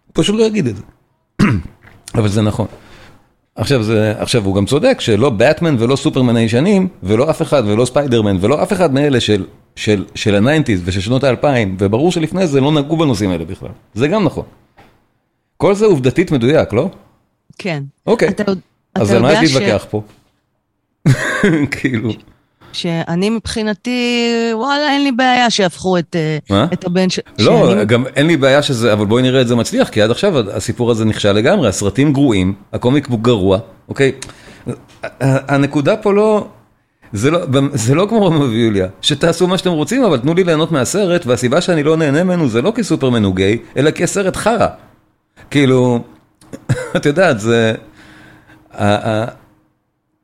הוא 0.07 0.13
פשוט 0.13 0.35
לא 0.35 0.43
יגיד 0.43 0.67
את 0.67 0.75
זה. 0.75 0.83
אבל 2.15 2.29
זה 2.29 2.41
נכון. 2.41 2.67
עכשיו, 3.55 3.83
זה, 3.83 4.13
עכשיו 4.17 4.45
הוא 4.45 4.55
גם 4.55 4.65
צודק 4.65 4.97
שלא 5.01 5.29
באטמן 5.29 5.75
ולא 5.79 5.95
סופרמן 5.95 6.35
הישנים, 6.35 6.87
ולא 7.03 7.29
אף 7.29 7.41
אחד, 7.41 7.63
ולא 7.65 7.85
ספיידרמן, 7.85 8.37
ולא 8.41 8.63
אף 8.63 8.73
אחד 8.73 8.93
מאלה 8.93 9.19
של, 9.19 9.45
של, 9.75 10.05
של 10.15 10.35
ה 10.35 10.40
nineties 10.40 10.81
ושל 10.85 10.99
שנות 11.01 11.23
האלפיים, 11.23 11.75
וברור 11.79 12.11
שלפני 12.11 12.47
זה 12.47 12.61
לא 12.61 12.71
נגעו 12.71 12.97
בנושאים 12.97 13.29
האלה 13.29 13.45
בכלל. 13.45 13.69
זה 13.93 14.07
גם 14.07 14.23
נכון. 14.23 14.45
כל 15.57 15.73
זה 15.75 15.85
עובדתית 15.85 16.31
מדויק, 16.31 16.73
לא? 16.73 16.89
כן. 17.57 17.83
אוקיי. 18.07 18.29
אתה 18.29 18.43
אז 18.95 19.11
על 19.11 19.21
מה 19.21 19.33
יש 19.33 19.51
ש- 19.51 19.55
להתווכח 19.55 19.85
פה? 19.89 20.01
כאילו, 21.71 22.09
שאני 22.73 23.29
מבחינתי, 23.29 24.27
וואלה, 24.53 24.91
אין 24.91 25.03
לי 25.03 25.11
בעיה 25.11 25.49
שיהפכו 25.49 25.97
את, 25.97 26.15
אה? 26.51 26.65
את 26.73 26.85
הבן 26.85 27.09
ש... 27.09 27.19
לא, 27.39 27.69
שאני- 27.69 27.85
גם 27.85 28.03
אין 28.15 28.27
לי 28.27 28.37
בעיה 28.37 28.61
שזה, 28.61 28.93
אבל 28.93 29.05
בואי 29.05 29.21
נראה 29.23 29.41
את 29.41 29.47
זה 29.47 29.55
מצליח, 29.55 29.89
כי 29.89 30.01
עד 30.01 30.11
עכשיו 30.11 30.51
הסיפור 30.55 30.91
הזה 30.91 31.05
נכשל 31.05 31.31
לגמרי, 31.31 31.67
הסרטים 31.67 32.13
גרועים, 32.13 32.53
הקומיק 32.73 33.07
הוא 33.07 33.19
גרוע, 33.19 33.59
אוקיי? 33.89 34.11
הנקודה 35.21 35.97
פה 35.97 36.13
לא, 36.13 36.47
זה 37.13 37.31
לא, 37.31 37.39
זה 37.73 37.95
לא 37.95 38.05
כמו 38.09 38.19
רומא 38.19 38.39
ויוליה, 38.43 38.87
שתעשו 39.01 39.47
מה 39.47 39.57
שאתם 39.57 39.71
רוצים, 39.71 40.03
אבל 40.03 40.17
תנו 40.17 40.33
לי 40.33 40.43
ליהנות 40.43 40.71
מהסרט, 40.71 41.25
והסיבה 41.25 41.61
שאני 41.61 41.83
לא 41.83 41.97
נהנה 41.97 42.23
ממנו 42.23 42.47
זה 42.49 42.61
לא 42.61 42.71
כי 42.75 42.83
סופרמן 42.83 43.23
הוא 43.23 43.35
גיי, 43.35 43.57
אלא 43.77 43.91
כי 43.91 44.03
הסרט 44.03 44.35
חרא. 44.35 44.67
כאילו, 45.51 45.99
את 46.95 47.05
יודעת, 47.05 47.39
זה... 47.39 47.73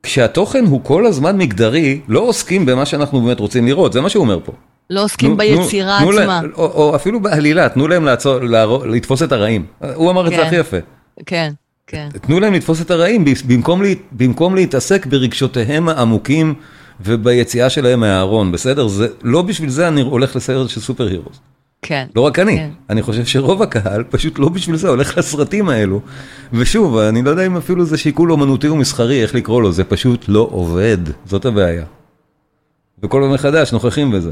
כשהתוכן 0.04 0.66
הוא 0.66 0.82
כל 0.84 1.06
הזמן 1.06 1.38
מגדרי, 1.38 2.00
לא 2.08 2.20
עוסקים 2.20 2.66
במה 2.66 2.86
שאנחנו 2.86 3.22
באמת 3.22 3.40
רוצים 3.40 3.66
לראות, 3.68 3.94
זה 3.94 4.02
מה 4.02 4.10
שהוא 4.10 4.22
אומר 4.22 4.40
פה. 4.44 4.52
לא 4.90 5.04
עוסקים 5.04 5.38
ביצירה 5.38 5.98
תנו- 6.02 6.10
עצמה. 6.10 6.42
להם- 6.42 6.52
או, 6.58 6.66
או 6.66 6.96
אפילו 6.96 7.20
בעלילה, 7.20 7.70
תנו 7.70 7.88
להם 7.88 8.06
לעצור, 8.06 8.40
להראות- 8.40 8.84
לתפוס 8.88 9.24
את 9.24 9.32
הרעים. 9.32 9.66
הוא 9.96 10.12
אמר 10.12 10.26
את 10.28 10.32
זה 10.32 10.38
כן. 10.38 10.44
הכי 10.46 10.56
יפה. 10.56 10.78
כן, 11.26 11.52
כן. 11.88 12.08
תנו 12.22 12.40
להם 12.40 12.54
לתפוס 12.54 12.82
את 12.82 12.92
הרעים 12.92 13.26
במקום, 13.48 13.82
לה, 13.84 13.90
במקום 14.12 14.56
להתעסק 14.56 15.06
ברגשותיהם 15.06 15.90
העמוקים 15.90 16.54
וביציאה 17.02 17.70
שלהם 17.70 18.00
מהארון, 18.00 18.52
בסדר? 18.52 18.88
זה, 18.88 19.08
לא 19.24 19.42
בשביל 19.42 19.70
זה 19.70 19.88
אני 19.88 20.02
הולך 20.02 20.36
לסרט 20.36 20.70
של 20.70 20.82
סופר 20.82 21.08
הירוס. 21.08 21.40
כן. 21.82 22.06
לא 22.16 22.22
רק 22.22 22.40
אני, 22.40 22.56
כן. 22.58 22.70
אני 22.90 23.02
חושב 23.02 23.26
שרוב 23.26 23.62
הקהל 23.62 24.04
פשוט 24.04 24.40
לא 24.40 24.50
בשביל 24.50 24.76
זה 24.76 24.90
הולך 24.90 25.18
לסרטים 25.18 25.70
האלו. 25.70 26.02
ושוב, 26.54 26.98
אני 26.98 27.22
לא 27.22 27.30
יודע 27.30 27.46
אם 27.46 27.58
אפילו 27.58 27.86
זה 27.86 27.98
שיקול 27.98 28.32
אומנותי 28.32 28.70
ומסחרי, 28.70 29.24
איך 29.24 29.36
לקרוא 29.36 29.62
לו, 29.62 29.72
זה 29.72 29.84
פשוט 29.84 30.26
לא 30.28 30.48
עובד, 30.52 30.98
זאת 31.26 31.46
הבעיה. 31.46 31.86
וכל 33.04 33.22
פעם 33.24 33.34
מחדש 33.34 33.74
נוכחים 33.74 34.12
בזה. 34.12 34.32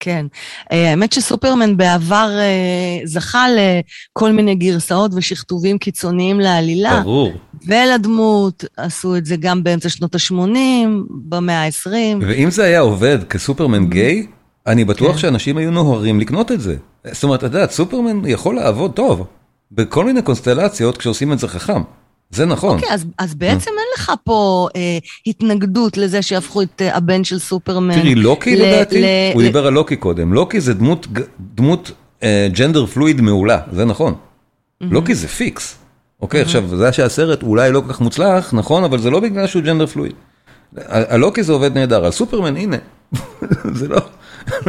כן. 0.00 0.26
אה, 0.72 0.90
האמת 0.90 1.12
שסופרמן 1.12 1.76
בעבר 1.76 2.30
אה, 2.38 3.06
זכה 3.06 3.46
לכל 3.50 4.32
מיני 4.32 4.54
גרסאות 4.54 5.10
ושכתובים 5.14 5.78
קיצוניים 5.78 6.40
לעלילה. 6.40 7.00
ברור. 7.00 7.32
ולדמות, 7.66 8.64
עשו 8.76 9.16
את 9.16 9.26
זה 9.26 9.36
גם 9.36 9.62
באמצע 9.62 9.88
שנות 9.88 10.14
ה-80, 10.14 10.88
במאה 11.08 11.64
ה-20. 11.64 11.90
ואם 12.20 12.50
זה 12.50 12.64
היה 12.64 12.80
עובד 12.80 13.18
כסופרמן 13.24 13.86
גיי, 13.86 14.26
אני 14.66 14.84
בטוח 14.84 15.12
כן. 15.12 15.18
שאנשים 15.18 15.56
היו 15.56 15.70
נוהרים 15.70 16.20
לקנות 16.20 16.52
את 16.52 16.60
זה. 16.60 16.76
זאת 17.12 17.24
אומרת, 17.24 17.38
אתה 17.38 17.46
יודע, 17.46 17.66
סופרמן 17.66 18.22
יכול 18.26 18.54
לעבוד 18.54 18.92
טוב, 18.92 19.26
בכל 19.72 20.04
מיני 20.04 20.22
קונסטלציות 20.22 20.96
כשעושים 20.96 21.32
את 21.32 21.38
זה 21.38 21.48
חכם. 21.48 21.82
זה 22.30 22.46
נכון. 22.46 22.74
אוקיי, 22.76 22.94
אז, 22.94 23.04
אז 23.18 23.34
בעצם 23.34 23.70
אין 23.70 23.86
לך 23.96 24.12
פה 24.24 24.68
אה, 24.76 24.98
התנגדות 25.26 25.96
לזה 25.96 26.22
שיהפכו 26.22 26.62
את 26.62 26.82
אה, 26.82 26.96
הבן 26.96 27.24
של 27.24 27.38
סופרמן. 27.38 27.94
תראי, 27.94 28.14
לוקי 28.14 28.56
ל- 28.56 28.62
לדעתי, 28.62 29.02
ל- 29.02 29.04
הוא 29.34 29.42
ל- 29.42 29.46
דיבר 29.46 29.66
על 29.66 29.72
לוקי 29.72 29.96
קודם, 29.96 30.32
לוקי 30.32 30.60
זה 30.60 30.74
דמות, 30.74 31.06
דמות 31.54 31.90
gender 32.52 32.86
fluid 32.86 33.20
מעולה, 33.20 33.58
זה 33.72 33.84
נכון. 33.84 34.14
לוקי 34.80 35.14
זה 35.14 35.28
פיקס. 35.28 35.76
אוקיי, 36.22 36.40
עכשיו, 36.40 36.76
זה 36.76 36.92
שהסרט 36.92 37.42
אולי 37.42 37.72
לא 37.72 37.80
כל 37.86 37.92
כך 37.92 38.00
מוצלח, 38.00 38.54
נכון, 38.54 38.84
אבל 38.84 38.98
זה 38.98 39.10
לא 39.10 39.20
בגלל 39.20 39.46
שהוא 39.46 39.62
gender 39.62 39.86
fluid. 39.86 40.12
הלוקי 40.86 41.42
זה 41.42 41.52
עובד 41.52 41.74
נהדר, 41.74 42.04
על 42.04 42.10
סופרמן, 42.10 42.56
הנה, 42.56 42.76
זה 43.78 43.88
לא, 43.88 44.00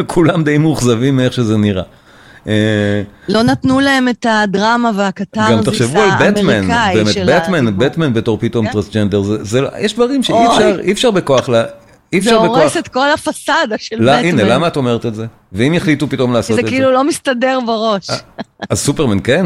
כולם 0.07 0.43
די 0.43 0.57
מאוכזבים 0.57 1.15
מאיך 1.15 1.33
שזה 1.33 1.57
נראה. 1.57 1.83
אה, 2.47 3.01
לא 3.29 3.43
נתנו 3.43 3.79
להם 3.79 4.07
את 4.09 4.25
הדרמה 4.29 4.89
גם 4.91 4.97
והקתרזיס 4.97 5.65
תחשבו 5.65 6.01
על 6.01 6.09
בטמן, 6.19 6.49
האמריקאי 6.53 6.95
באמת, 6.95 7.13
של 7.13 7.29
בטמן. 7.35 7.77
בטמן 7.77 8.13
בתור 8.13 8.37
פתאום 8.41 8.65
כן. 8.65 8.71
טרנסג'נדר, 8.71 9.21
זה- 9.21 9.43
זה- 9.43 9.61
יש 9.79 9.93
דברים 9.95 10.23
שאי. 10.23 10.35
אפשר, 10.47 10.79
אי 10.79 10.91
אפשר 10.91 11.11
בכוח, 11.11 11.49
אי 11.49 11.53
זה 12.21 12.29
אפשר 12.29 12.43
בכוח. 12.43 12.57
הורס 12.57 12.77
את 12.77 12.87
כל 12.87 13.11
הפסאדה 13.11 13.75
של 13.77 13.95
לא, 13.99 14.11
בטמן. 14.17 14.25
הנה, 14.27 14.43
למה 14.43 14.67
את 14.67 14.77
אומרת 14.77 15.05
את 15.05 15.15
זה? 15.15 15.25
ואם 15.53 15.73
יחליטו 15.73 16.09
פתאום 16.09 16.33
לעשות 16.33 16.55
זה 16.55 16.61
את 16.61 16.65
זה? 16.65 16.71
כאילו 16.71 16.91
לא 16.91 17.03
מסתדר 17.03 17.59
בראש. 17.65 18.07
אז 18.69 18.79
סופרמן 18.79 19.17
כן? 19.23 19.45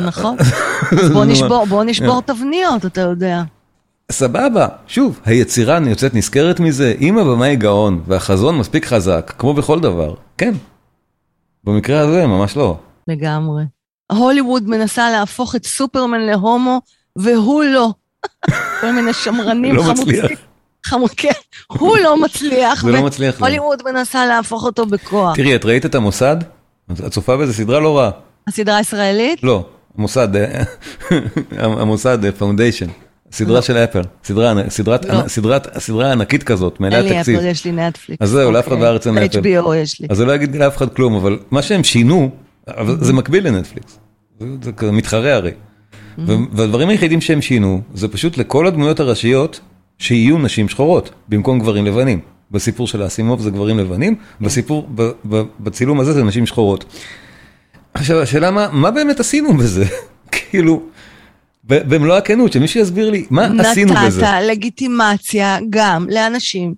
נכון. 0.00 0.36
בוא 1.12 1.24
נשבור, 1.24 1.66
בוא 1.66 1.84
נשבור 1.84 2.22
תבניות, 2.22 2.86
אתה 2.86 3.00
יודע. 3.00 3.42
סבבה, 4.12 4.66
שוב, 4.86 5.20
היצירה 5.24 5.78
יוצאת 5.86 6.14
נשכרת 6.14 6.60
מזה, 6.60 6.94
אם 7.00 7.18
הבמאי 7.18 7.56
גאון 7.56 8.02
והחזון 8.06 8.58
מספיק 8.58 8.86
חזק, 8.86 9.32
כמו 9.38 9.54
בכל 9.54 9.80
דבר, 9.80 10.14
כן. 10.38 10.54
במקרה 11.64 12.00
הזה 12.00 12.26
ממש 12.26 12.56
לא. 12.56 12.76
לגמרי. 13.08 13.64
הוליווד 14.12 14.68
מנסה 14.68 15.10
להפוך 15.10 15.54
את 15.56 15.66
סופרמן 15.66 16.20
להומו, 16.20 16.80
והוא 17.16 17.64
לא. 17.64 17.92
כל 18.80 18.92
מיני 18.92 19.12
שמרנים 19.12 19.76
לא 19.76 19.82
חמוצים. 19.82 20.08
מצליח. 20.08 20.30
כן, 21.16 21.28
הוא 21.66 21.98
לא 21.98 22.22
מצליח. 22.22 22.82
זה 22.82 22.92
לא 22.92 23.02
מצליח. 23.02 23.40
הוליווד 23.40 23.82
מנסה 23.84 24.26
להפוך 24.26 24.64
אותו 24.64 24.86
בכוח. 24.86 25.36
תראי, 25.36 25.56
את 25.56 25.64
ראית 25.64 25.86
את 25.86 25.94
המוסד? 25.94 26.36
את 26.92 27.12
צופה 27.12 27.36
באיזה 27.36 27.52
סדרה 27.54 27.80
לא 27.80 27.98
רעה. 27.98 28.10
הסדרה 28.48 28.76
הישראלית? 28.76 29.42
לא, 29.42 29.66
המוסד, 29.98 30.36
אה, 30.36 30.62
המוסד 31.80 32.30
Foundation, 32.30 32.86
סדרה 33.32 33.62
של 33.62 33.76
אפל, 33.76 34.02
סדרה, 34.24 34.54
סדרת, 34.68 35.04
לא. 35.04 35.28
סדרת, 35.28 35.78
סדרה 35.78 36.12
ענקית 36.12 36.42
כזאת, 36.42 36.76
מלאה 36.80 37.10
תקציב. 37.18 37.36
אפל, 37.36 37.46
יש 37.46 37.64
לי 37.64 37.72
נטפליקס. 37.72 38.22
אז 38.22 38.30
זהו, 38.30 38.52
לאף 38.52 38.64
אחד 38.68 38.72
אוקיי. 38.72 38.86
בארץ 38.88 39.06
אין 39.06 39.18
אפל. 39.18 39.38
HBO 39.38 39.74
יש 39.74 40.00
לי. 40.00 40.06
אז 40.10 40.16
זה 40.16 40.24
לא 40.24 40.32
יגיד 40.34 40.56
לאף 40.56 40.76
אחד 40.76 40.88
כלום, 40.94 41.14
אבל 41.14 41.38
מה 41.50 41.62
שהם 41.62 41.84
שינו, 41.84 42.30
זה 43.00 43.12
מקביל 43.12 43.46
לנטפליקס. 43.48 43.98
זה, 44.40 44.90
מתחרה 44.92 45.34
הרי. 45.34 45.50
ו- 46.26 46.32
והדברים 46.52 46.88
היחידים 46.88 47.20
שהם 47.20 47.42
שינו, 47.42 47.80
זה 47.94 48.08
פשוט 48.08 48.36
לכל 48.38 48.66
הדמויות 48.66 49.00
הראשיות, 49.00 49.60
שיהיו 49.98 50.38
נשים 50.38 50.68
שחורות, 50.68 51.10
במקום 51.28 51.58
גברים 51.58 51.86
לבנים. 51.86 52.20
בסיפור 52.50 52.86
של 52.86 53.02
האסימוב 53.02 53.40
זה 53.40 53.50
גברים 53.50 53.78
לבנים, 53.78 54.14
בסיפור, 54.40 54.88
ב- 54.94 55.10
ב- 55.28 55.42
בצילום 55.60 56.00
הזה 56.00 56.12
זה 56.12 56.24
נשים 56.24 56.46
שחורות. 56.46 56.84
עכשיו, 57.94 58.20
השאלה 58.22 58.50
מה, 58.50 58.68
מה 58.72 58.90
באמת 58.90 59.20
עשינו 59.20 59.56
בזה? 59.56 59.84
כאילו, 60.32 60.82
במלוא 61.68 62.16
הכנות, 62.16 62.52
שמישהו 62.52 62.80
יסביר 62.80 63.10
לי, 63.10 63.26
מה 63.30 63.48
עשינו 63.58 63.94
בזה? 63.94 64.22
נתת 64.22 64.32
לגיטימציה 64.42 65.58
גם 65.70 66.06
לאנשים 66.10 66.74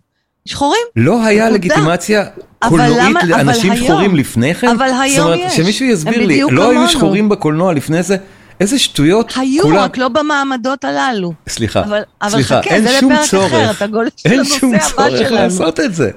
שחורים. 0.49 0.81
לא 0.97 1.25
היה 1.25 1.45
נקודה. 1.45 1.55
לגיטימציה 1.55 2.25
קולנועית 2.69 3.17
לאנשים 3.27 3.77
שחורים 3.77 4.17
לפני 4.17 4.55
כן? 4.55 4.69
אבל 4.69 4.91
היום 5.03 5.17
זאת 5.17 5.35
אומרת, 5.35 5.51
יש. 5.53 5.57
שמישהו 5.57 5.87
יסביר 5.87 6.27
לי, 6.27 6.41
לא 6.51 6.71
היו. 6.71 6.89
שחורים 6.89 7.29
בקולנוע 7.29 7.73
לפני 7.75 8.03
זה? 8.03 8.17
איזה 8.61 8.79
שטויות. 8.79 9.33
היו, 9.37 9.63
כולם- 9.63 9.77
רק 9.77 9.99
לא 9.99 10.09
במעמדות 10.09 10.85
הללו. 10.85 11.33
סליחה, 11.49 11.81
אבל- 11.85 12.03
אבל 12.23 12.31
סליחה, 12.31 12.63
חכה, 12.63 12.71
אין 12.75 12.83
זה 12.83 12.97
שום 13.01 13.13
לפרק 13.13 13.27
צורך, 13.29 13.53
אחר, 13.53 13.71
אתה 13.71 13.87
גולש 13.87 14.11
אין 14.25 14.45
שום 14.45 14.73
צורך. 14.79 15.31
לעשות 15.33 15.81
את 15.81 15.95
זה. 15.95 16.11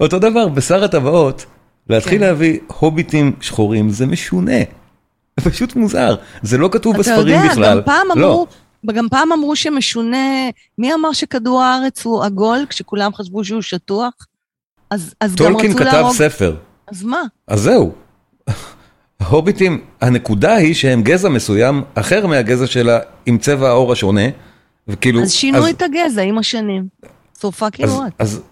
אותו 0.00 0.18
דבר, 0.18 0.48
בשר 0.48 0.84
הטבעות, 0.84 1.44
להתחיל 1.90 2.18
כן. 2.18 2.24
להביא 2.24 2.58
הוביטים 2.78 3.32
שחורים 3.40 3.90
זה 3.90 4.06
משונה. 4.06 4.52
זה 5.40 5.50
פשוט 5.50 5.76
מוזר, 5.76 6.14
זה 6.42 6.58
לא 6.58 6.68
כתוב 6.72 6.96
בספרים 6.96 7.20
אתה 7.20 7.44
יודע, 7.44 7.52
בכלל. 7.52 7.78
גם 7.78 7.84
פעם 7.84 8.06
לא. 8.18 8.26
אמרו, 8.26 8.46
גם 8.86 9.08
פעם 9.08 9.32
אמרו 9.32 9.56
שמשונה, 9.56 10.50
מי 10.78 10.94
אמר 10.94 11.12
שכדור 11.12 11.62
הארץ 11.62 12.04
הוא 12.04 12.24
עגול 12.24 12.66
כשכולם 12.68 13.14
חשבו 13.14 13.44
שהוא 13.44 13.62
שטוח? 13.62 14.12
אז, 14.90 15.14
אז 15.20 15.34
גם 15.34 15.36
טולקין 15.36 15.70
רצו 15.70 15.78
כתב 15.78 15.92
להרוג... 15.92 16.14
ספר, 16.14 16.56
אז 16.86 17.02
מה? 17.02 17.22
אז 17.46 17.60
זהו. 17.60 17.92
ההוביטים, 19.20 19.84
הנקודה 20.00 20.54
היא 20.54 20.74
שהם 20.74 21.02
גזע 21.02 21.28
מסוים 21.28 21.82
אחר 21.94 22.26
מהגזע 22.26 22.66
שלה 22.66 22.98
עם 23.26 23.38
צבע 23.38 23.68
העור 23.68 23.92
השונה. 23.92 24.22
וכאילו, 24.88 25.22
אז 25.22 25.32
שינו 25.32 25.68
את 25.68 25.82
הגזע 25.82 26.22
עם 26.22 26.38
השנים. 26.38 26.86
כאילו 27.70 27.88
אז, 27.88 28.00
את. 28.08 28.12
אז 28.18 28.42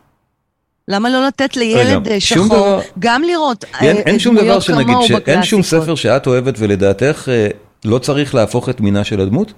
למה 0.89 1.11
לא 1.11 1.27
לתת 1.27 1.57
לילד 1.57 1.87
רגע, 2.07 2.11
אה, 2.15 2.21
שחור 2.21 2.47
דבר- 2.47 2.81
גם 2.99 3.23
לראות 3.23 3.65
אה, 3.75 3.81
אין, 3.81 3.97
אין 3.97 4.19
שום 4.19 4.37
דבר 4.37 4.61
שנגיד, 4.61 4.87
כמוהו 4.87 5.09
שאין 5.09 5.43
שום? 5.43 5.63
ספר 5.63 5.95
שאת 5.95 6.27
אוהבת 6.27 6.55
ולדעתך 6.59 7.29
אה, 7.29 7.49
לא 7.85 7.99
צריך 7.99 8.35
להפוך 8.35 8.69
את 8.69 8.81
מינה 8.81 9.05
של 9.05 9.21
הדמות? 9.21 9.53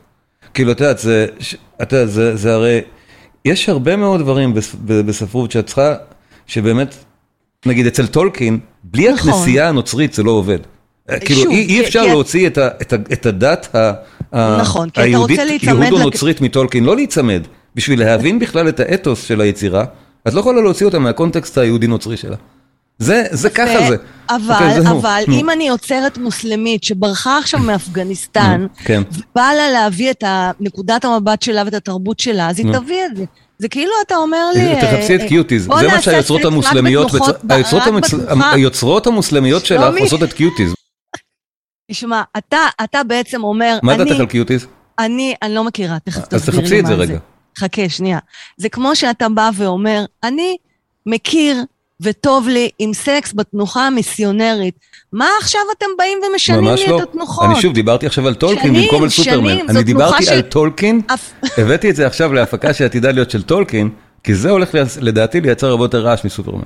כאילו, 0.55 0.73
את 0.73 0.81
יודעת, 0.81 0.99
זה, 0.99 1.27
ש- 1.41 1.55
את 1.83 1.93
יודעת, 1.93 2.11
זה, 2.11 2.37
זה 2.37 2.55
הרי, 2.55 2.81
יש 3.45 3.69
הרבה 3.69 3.97
מאוד 3.97 4.21
דברים 4.21 4.55
בספרות 4.87 5.51
שאת 5.51 5.67
צריכה, 5.67 5.95
שבאמת, 6.47 6.95
נגיד 7.67 7.87
אצל 7.87 8.07
טולקין, 8.07 8.59
בלי 8.85 9.13
נכון. 9.13 9.31
הכנסייה 9.31 9.69
הנוצרית 9.69 10.13
זה 10.15 10.23
לא 10.23 10.31
עובד. 10.31 10.59
אה, 11.11 11.19
כאילו, 11.21 11.41
שוב, 11.43 11.51
אי, 11.53 11.57
אי 11.59 11.67
כי- 11.67 11.81
אפשר 11.87 12.03
כי- 12.03 12.09
להוציא 12.09 12.47
את, 12.47 12.59
ה, 12.59 12.69
את, 12.83 12.93
ה, 12.93 12.97
את 13.13 13.27
הדת 13.27 13.75
ה, 13.75 13.93
נכון, 14.61 14.89
היהודית, 14.97 15.39
להיצמד 15.39 15.69
לק- 15.77 15.83
יהודו-נוצרית 15.83 16.41
מטולקין, 16.41 16.85
לא 16.85 16.97
להיצמד. 16.97 17.43
בשביל 17.75 18.01
להבין 18.01 18.39
בכלל 18.39 18.69
את 18.69 18.81
האתוס 18.81 19.23
של 19.25 19.41
היצירה, 19.41 19.85
את 20.29 20.35
לא 20.35 20.41
יכולה 20.41 20.61
להוציא 20.61 20.87
אותה 20.87 20.99
מהקונטקסט 20.99 21.59
היהודי-נוצרי 21.59 22.17
שלה. 22.17 22.37
זה, 22.99 23.25
זה 23.31 23.51
ככה 23.51 23.89
זה. 23.89 23.97
אבל, 24.31 24.55
אוקיי, 24.55 24.83
זהו. 24.83 25.01
אבל 25.01 25.23
נו. 25.29 25.35
אם 25.35 25.51
אני 25.51 25.69
יוצרת 25.69 26.19
מוסלמית 26.19 26.85
שברחה 26.85 27.39
עכשיו 27.39 27.61
מאפגניסטן, 27.61 28.67
כן. 28.85 29.03
ובא 29.13 29.53
לה 29.57 29.71
להביא 29.71 30.11
את 30.11 30.25
נקודת 30.61 31.05
המבט 31.05 31.43
שלה 31.43 31.63
ואת 31.65 31.75
התרבות 31.75 32.21
שלה, 32.21 32.51
אז 32.51 32.59
היא. 32.59 32.73
תביא 32.73 33.07
את 33.07 33.17
זה. 33.17 33.25
זה 33.59 33.69
כאילו 33.69 33.93
אתה 34.07 34.17
אומר 34.17 34.51
לי... 34.55 34.81
תחפשי 34.81 35.17
את 35.17 35.21
אה, 35.21 35.29
קיוטיז, 35.29 35.63
זה 35.63 35.89
מה 35.89 36.03
שהיוצרות 36.03 36.45
המוסלמיות, 36.45 37.11
היוצרות 38.53 39.07
המוסלמיות 39.07 39.67
שלך. 39.67 39.95
עושות 40.01 40.23
את 40.23 40.33
קיוטיז. 40.33 40.75
תשמע, 41.91 42.23
אתה, 42.39 42.59
אתה 42.85 43.05
בעצם 43.05 43.45
אומר, 43.45 43.79
מה 43.83 43.97
דעתך 43.97 44.21
על 44.21 44.27
Cuties? 44.27 44.67
אני, 44.99 45.35
אני 45.43 45.55
לא 45.55 45.65
מכירה, 45.65 45.99
תכף 45.99 46.33
אז 46.33 46.43
תסביר 46.43 46.55
לי 46.55 46.61
מה 46.61 46.63
זה. 46.63 46.63
תחפשי 46.63 46.81
את 46.81 46.87
זה 46.87 46.95
רגע. 46.95 47.19
חכה, 47.59 47.89
שנייה. 47.89 48.19
זה 48.57 48.69
כמו 48.69 48.97
שאתה 48.97 49.29
בא 49.29 49.51
ואומר, 49.57 50.05
אני 50.25 50.57
מכיר 51.07 51.57
וטוב 52.01 52.49
לי 52.49 52.69
עם 52.79 52.95
סקס 52.95 53.33
בתנוחה 53.35 53.87
המיסיונרית. 53.87 54.75
מה 55.13 55.27
עכשיו 55.41 55.61
אתם 55.79 55.87
באים 55.99 56.19
ומשנים 56.33 56.65
לי 56.65 56.87
לא. 56.87 56.99
את 56.99 57.09
התנוחות? 57.09 57.45
אני 57.51 57.61
שוב 57.63 57.73
דיברתי 57.75 58.07
עכשיו 58.07 58.27
על 58.29 58.35
טולקין 58.35 58.63
שנים, 58.75 58.83
במקום 58.83 59.03
על 59.03 59.09
שנים, 59.09 59.25
סופרמן. 59.27 59.59
זאת 59.61 59.71
אני 59.71 59.83
דיברתי 59.83 60.17
תנוחה 60.17 60.33
על 60.35 60.43
של- 60.43 60.49
טולקין, 60.49 61.01
הבאתי 61.59 61.91
את 61.91 61.97
זה 61.97 62.07
עכשיו 62.07 62.33
להפקה 62.33 62.75
שעתידה 62.75 63.11
להיות 63.11 63.31
של 63.31 63.43
טולקין, 63.43 63.91
כי 64.25 64.35
זה 64.35 64.51
הולך 64.51 64.69
לדעתי 65.01 65.41
לייצר 65.41 65.67
הרבה 65.67 65.85
יותר 65.85 66.01
רעש 66.07 66.25
מסופרמן. 66.25 66.63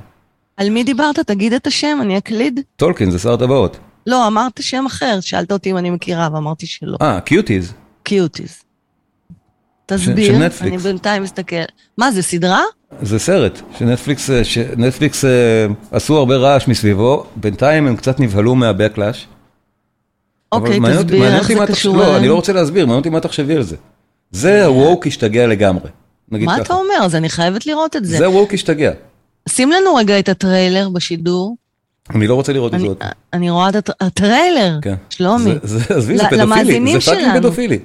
על 0.57 0.71
מי 0.71 0.85
דיברת? 0.85 1.19
תגיד 1.19 1.53
את 1.53 1.67
השם, 1.67 1.99
אני 2.03 2.19
אקליד. 2.19 2.61
טולקין 2.77 3.11
זה 3.11 3.19
שר 3.19 3.37
טבעות. 3.37 3.77
לא, 4.07 4.27
אמרת 4.27 4.63
שם 4.63 4.85
אחר, 4.87 5.19
שאלת 5.21 5.53
אותי 5.53 5.71
אם 5.71 5.77
אני 5.77 5.91
מכירה 5.91 6.29
ואמרתי 6.35 6.67
שלא. 6.67 6.97
אה, 7.03 7.21
קיוטיז. 7.21 7.73
קיוטיז. 8.03 8.63
של 9.91 9.97
תסביר, 9.97 10.39
נטפליקס. 10.39 10.63
אני 10.63 10.79
בינתיים 10.79 11.23
מסתכל. 11.23 11.57
מה, 11.99 12.11
זה 12.11 12.23
סדרה? 12.23 12.63
זה 13.03 13.19
סרט 13.19 13.61
שנטפליקס 13.79 14.31
אה, 14.31 14.45
שנטפליקס, 14.45 15.25
אה, 15.25 15.31
עשו 15.91 16.19
הרבה 16.19 16.37
רעש 16.37 16.69
מסביבו, 16.69 17.27
בינתיים 17.37 17.87
הם 17.87 17.97
קצת 17.97 18.21
נבהלו 18.21 18.55
מה 18.55 18.68
backlash. 18.68 19.27
אוקיי, 20.53 20.81
תסביר 20.95 21.37
איך 21.37 21.49
זה 21.49 21.55
מה 21.55 21.67
קשור 21.67 21.97
לא, 21.97 22.17
אני. 22.17 22.29
לא 22.29 22.35
רוצה 22.35 22.53
להסביר, 22.53 22.87
מעניין 22.87 22.99
אותי 22.99 23.11
מה 23.11 23.21
תחשבי 23.21 23.57
על 23.57 23.63
זה. 23.63 23.77
זה 24.31 24.65
ה 24.67 24.75
woke 24.75 25.07
השתגע 25.07 25.47
לגמרי. 25.47 25.91
נגיד 26.31 26.47
מה 26.47 26.53
ככה. 26.55 26.63
אתה 26.63 26.75
אומר? 26.75 26.95
אז 27.05 27.15
אני 27.15 27.29
חייבת 27.29 27.67
לראות 27.67 27.97
את 27.97 28.05
זה. 28.05 28.17
זה 28.19 28.27
ה 28.27 28.32
woke 28.32 28.55
השתגע. 28.55 28.93
שים 29.49 29.71
לנו 29.73 29.95
רגע 29.95 30.19
את 30.19 30.29
הטריילר 30.29 30.89
בשידור. 30.89 31.57
אני 32.15 32.27
לא 32.27 32.35
רוצה 32.35 32.53
לראות 32.53 32.75
את 32.75 32.79
זה 32.79 32.85
אני- 32.85 32.89
עוד. 32.89 32.97
אני 33.33 33.51
רואה 33.51 33.69
את 33.69 33.75
הט- 33.77 34.03
הטריילר, 34.03 34.79
כן. 34.83 34.95
שלומי. 35.11 35.45
זה- 35.63 35.79
זה- 35.79 35.95
עזבי, 35.97 36.19
זה 36.19 36.25
פדופילי, 36.31 37.01
זה 37.01 37.11
fucking. 37.11 37.37
פדופילי. 37.39 37.79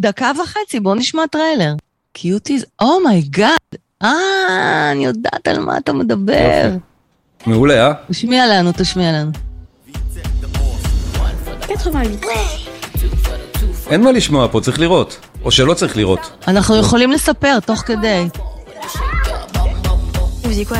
דקה 0.00 0.30
וחצי, 0.42 0.80
בוא 0.80 0.94
נשמע 0.94 1.22
טריילר. 1.30 1.74
Cuties, 2.12 2.66
oh 2.80 2.99
my 2.99 3.18
God. 3.18 3.56
אה, 4.02 4.90
אני 4.92 5.04
יודעת 5.04 5.48
על 5.48 5.60
מה 5.60 5.78
אתה 5.78 5.92
מדבר. 5.92 6.70
מעולה, 7.46 7.86
אה? 7.86 7.92
תשמיע 8.10 8.46
לנו, 8.46 8.70
תשמיע 8.76 9.12
לנו. 9.12 9.30
אין 13.90 14.00
מה 14.00 14.12
לשמוע 14.12 14.48
פה, 14.48 14.60
צריך 14.60 14.80
לראות. 14.80 15.18
או 15.44 15.50
שלא 15.50 15.74
צריך 15.74 15.96
לראות. 15.96 16.20
אנחנו 16.48 16.76
יכולים 16.76 17.10
לספר 17.10 17.60
תוך 17.60 17.78
כדי. 17.78 18.28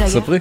ספרי. 0.07 0.39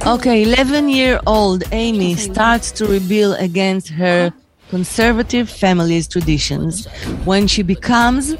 Okay, 0.00 0.56
11-year-old 0.56 1.62
Amy 1.72 2.16
starts 2.16 2.72
to 2.72 2.84
rebel 2.86 3.34
against 3.34 3.88
her 3.88 4.39
conservative 4.70 5.48
family's 5.48 6.06
traditions 6.14 6.86
when 7.24 7.46
she 7.46 7.62
becomes 7.62 8.34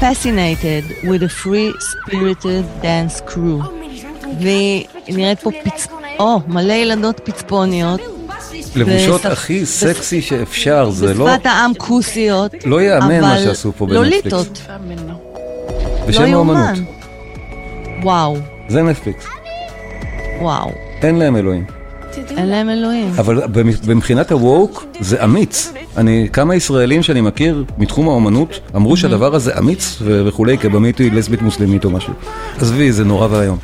fascinated 0.00 0.84
with 1.08 1.22
a 1.22 1.28
free-spirited 1.28 2.64
dance 2.82 3.20
crew. 3.26 3.62
והיא 4.40 4.84
נראית 5.08 5.40
פה 5.40 5.50
פצ... 5.64 5.86
או, 6.18 6.40
מלא 6.46 6.72
ילדות 6.72 7.20
פצפוניות. 7.24 8.00
לבושות 8.76 9.26
הכי 9.26 9.66
סקסי 9.66 10.22
שאפשר, 10.22 10.90
זה 10.90 11.14
לא... 11.14 11.26
בשפת 11.26 11.46
העם 11.46 11.72
כוסיות. 11.78 12.54
לא 12.64 12.82
יאמן 12.82 13.20
מה 13.20 13.34
אבל 13.36 13.44
שעשו 13.44 13.72
פה 13.72 13.86
בנטפליקס. 13.86 14.32
לוליטות. 14.32 14.60
לא 15.08 16.06
בשם 16.06 16.26
יאומן. 16.26 16.56
האומנות. 16.56 16.78
וואו, 18.02 18.36
זה 18.68 18.82
נטפליקס. 18.82 19.24
וואו. 20.40 20.70
אין 21.02 21.16
להם 21.18 21.36
אלוהים. 21.36 21.81
אין 22.36 22.48
להם 22.48 22.70
אלוהים. 22.70 23.12
אבל 23.18 23.42
מבחינת 23.88 24.32
הווק 24.32 24.84
זה 25.00 25.24
אמיץ. 25.24 25.72
אני, 25.96 26.28
כמה 26.32 26.54
ישראלים 26.54 27.02
שאני 27.02 27.20
מכיר 27.20 27.64
מתחום 27.78 28.08
האומנות 28.08 28.60
אמרו 28.76 28.96
שהדבר 28.96 29.34
הזה 29.34 29.58
אמיץ 29.58 29.98
וכולי, 30.04 30.58
כבמית 30.58 30.98
היא 30.98 31.12
לסבית 31.12 31.42
מוסלמית 31.42 31.84
או 31.84 31.90
משהו. 31.90 32.12
עזבי, 32.60 32.92
זה 32.92 33.04
נורא 33.04 33.28
ואיום. 33.30 33.58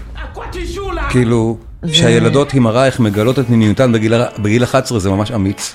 כאילו, 1.10 1.56
שהילדות 1.86 2.54
עם 2.54 2.66
הרייך 2.66 3.00
מגלות 3.00 3.38
את 3.38 3.50
מיניותן 3.50 3.92
בגיל, 3.92 4.14
ה- 4.14 4.26
בגיל 4.38 4.64
11 4.64 4.98
זה 4.98 5.10
ממש 5.10 5.30
אמיץ. 5.30 5.74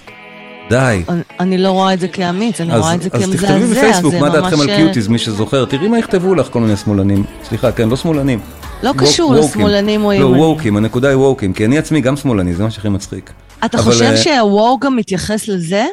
די. 0.69 1.03
אני- 1.39 1.57
לא 1.57 1.69
רואה 1.71 1.93
את 1.93 1.99
זה 1.99 2.07
כאמיץ, 2.07 2.61
אני 2.61 2.73
אז, 2.73 2.81
רואה 2.81 2.93
את 2.95 3.01
זה 3.01 3.09
אז 3.13 3.23
כמזעזע. 3.23 3.47
תכתבי 3.47 3.65
בפייסבוק 3.75 4.13
מה 4.15 4.29
דעתכם 4.29 4.57
ממש, 4.57 4.69
על 4.69 4.75
קיוטיז, 4.75 5.07
מי 5.07 5.17
שזוכר, 5.17 5.65
תראי 5.65 5.87
מה 5.87 5.99
יכתבו 5.99 6.35
לך 6.35 6.47
כל 6.51 6.59
מיני 6.59 6.77
שמאלנים. 6.77 7.23
סליחה, 7.43 7.71
כן, 7.71 7.89
לא 7.89 7.95
שמאלנים. 7.95 8.39
לא 8.83 8.93
קשור. 8.97 9.35
לשמאלנים 9.35 10.05
או 10.05 10.11
לא, 10.11 10.15
ימנים. 10.15 10.39
ווקים, 10.39 10.77
הנקודה 10.77 11.09
היא 11.09 11.17
ווקים, 11.17 11.53
כי 11.53 11.65
אני 11.65 11.77
עצמי 11.77 12.01
גם 12.01 12.15
שמאלני, 12.17 12.53
זה 12.53 12.63
מה 12.63 12.71
שהכי 12.71 12.89
מצחיק. 12.89 13.31
אתה 13.65 13.77
חושב 13.77 14.05
אה, 14.05 14.17
שהוואו 14.17 14.79
גם 14.79 14.95
מתייחס 14.95 15.47
לזה? 15.47 15.85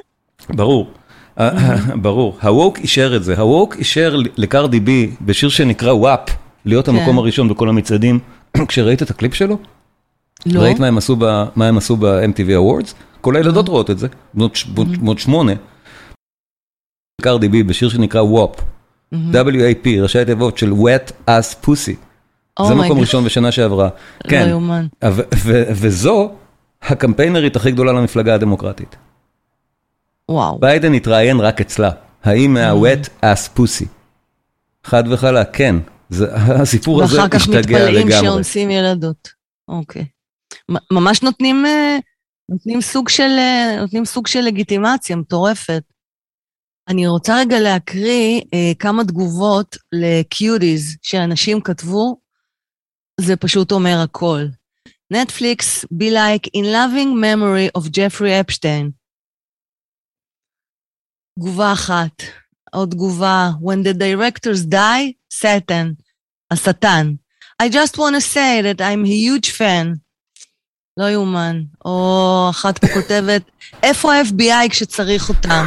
ברור. 0.48 0.90
ברור. 2.03 2.37
הווק 2.42 2.79
אישר 2.79 3.16
את 3.16 3.24
זה. 3.24 3.38
הווק 3.38 3.76
אישר 3.76 4.16
לקרדי 4.37 4.81
בי 4.81 5.11
בשיר 5.20 5.48
שנקרא 5.48 5.92
וואפ, 5.92 6.20
להיות 6.64 6.87
כן. 6.87 6.96
המקום 6.96 7.18
הראשון 7.18 7.48
בכל 7.48 7.68
המצעדים. 7.68 8.18
כשראית 8.68 9.03
את 9.03 9.11
הקליפ 9.11 9.35
שלו? 9.35 9.59
לא. 10.46 10.61
ראית 10.61 10.79
מה 10.79 10.87
הם 10.87 10.98
עשו 10.98 11.16
ב- 11.18 11.44
מה 11.57 11.68
הם 11.68 11.79
עשו 11.79 11.96
ב-MTV 11.96 12.48
Awards? 12.48 12.94
כל 13.20 13.37
הילדות 13.37 13.68
רואות 13.68 13.90
את 13.90 13.98
זה, 13.98 14.09
בנות 14.35 14.59
בנות 14.74 15.18
שמונה. 15.18 15.53
קרדי 17.22 17.48
בי 17.48 17.62
בשיר 17.62 17.88
שנקרא 17.88 18.20
WAP. 18.21 18.51
WAP, 19.14 19.88
ראשי 20.03 20.24
תיבות 20.24 20.59
של 20.59 20.72
wet 20.72 21.29
ass 21.29 21.66
pussy. 21.66 22.10
Oh 22.61 22.65
זה 22.65 22.75
מקום 22.75 22.99
God. 22.99 23.01
ראשון 23.01 23.25
בשנה 23.25 23.53
שעברה. 23.53 23.89
לא 24.25 24.31
כן. 24.31 24.47
יאומן. 24.51 24.87
ו- 25.05 25.23
ו- 25.37 25.65
וזו 25.73 26.33
הקמפיינרית 26.83 27.57
הכי 27.57 27.71
גדולה 27.71 27.93
למפלגה 27.93 28.35
הדמוקרטית. 28.35 28.97
וואו. 30.29 30.59
ביידן 30.59 30.95
התראיין 30.95 31.41
רק 31.41 31.61
אצלה, 31.61 31.91
האם 32.25 32.55
מה-wet 32.55 33.09
ass 33.23 33.59
pussy. 33.59 33.87
חד 34.85 35.05
וחלק, 35.11 35.49
כן. 35.53 35.77
זה, 36.09 36.35
הסיפור 36.35 37.03
הזה 37.03 37.17
ואחר 37.17 37.29
כך 37.29 37.37
השתגע 37.37 37.59
מתפלאים 37.59 38.09
לגמרי. 38.09 38.27
שאונסים 38.27 38.71
ילדות. 38.71 39.29
אוקיי. 39.69 40.05
ממש 40.91 41.23
נותנים, 41.23 41.67
אה, 41.67 41.99
נותנים 42.49 42.81
סוג 42.81 43.09
של, 43.09 43.31
אה, 43.39 43.77
נותנים 43.81 44.05
סוג 44.05 44.27
של 44.27 44.41
לגיטימציה 44.41 45.17
מטורפת. 45.17 45.83
אני 46.89 47.07
רוצה 47.07 47.39
רגע 47.41 47.61
להקריא 47.61 48.41
אה, 48.55 48.73
כמה 48.79 49.05
תגובות 49.05 49.77
לקיוטיז 49.93 50.97
שאנשים 51.03 51.61
כתבו, 51.61 52.17
זה 53.21 53.37
פשוט 53.37 53.73
אומר 53.73 54.01
הכל. 54.05 54.47
נטפליקס, 55.11 55.85
be 55.85 56.11
like 56.13 56.47
in 56.57 56.65
loving 56.65 57.15
memory 57.23 57.81
of 57.81 57.87
Jeffrey 57.87 58.45
Epstein. 58.45 58.91
תגובה 61.39 61.73
אחת. 61.73 62.23
עוד 62.73 62.91
תגובה, 62.91 63.51
when 63.63 63.87
the 63.87 63.95
directors 63.99 64.67
die, 64.67 65.13
Satan, 65.43 65.95
השטן. 66.51 67.15
I 67.63 67.69
just 67.69 67.97
want 67.99 68.15
to 68.15 68.21
say 68.21 68.63
that 68.63 68.81
I'm 68.81 69.05
a 69.05 69.09
huge 69.09 69.51
fan. 69.51 69.97
לא 70.97 71.11
יאומן. 71.11 71.63
או 71.85 72.47
אחת 72.51 72.79
פה 72.79 72.87
כותבת, 72.95 73.43
איפה 73.83 74.15
ה-FBI 74.15 74.71
כשצריך 74.71 75.29
אותם? 75.29 75.67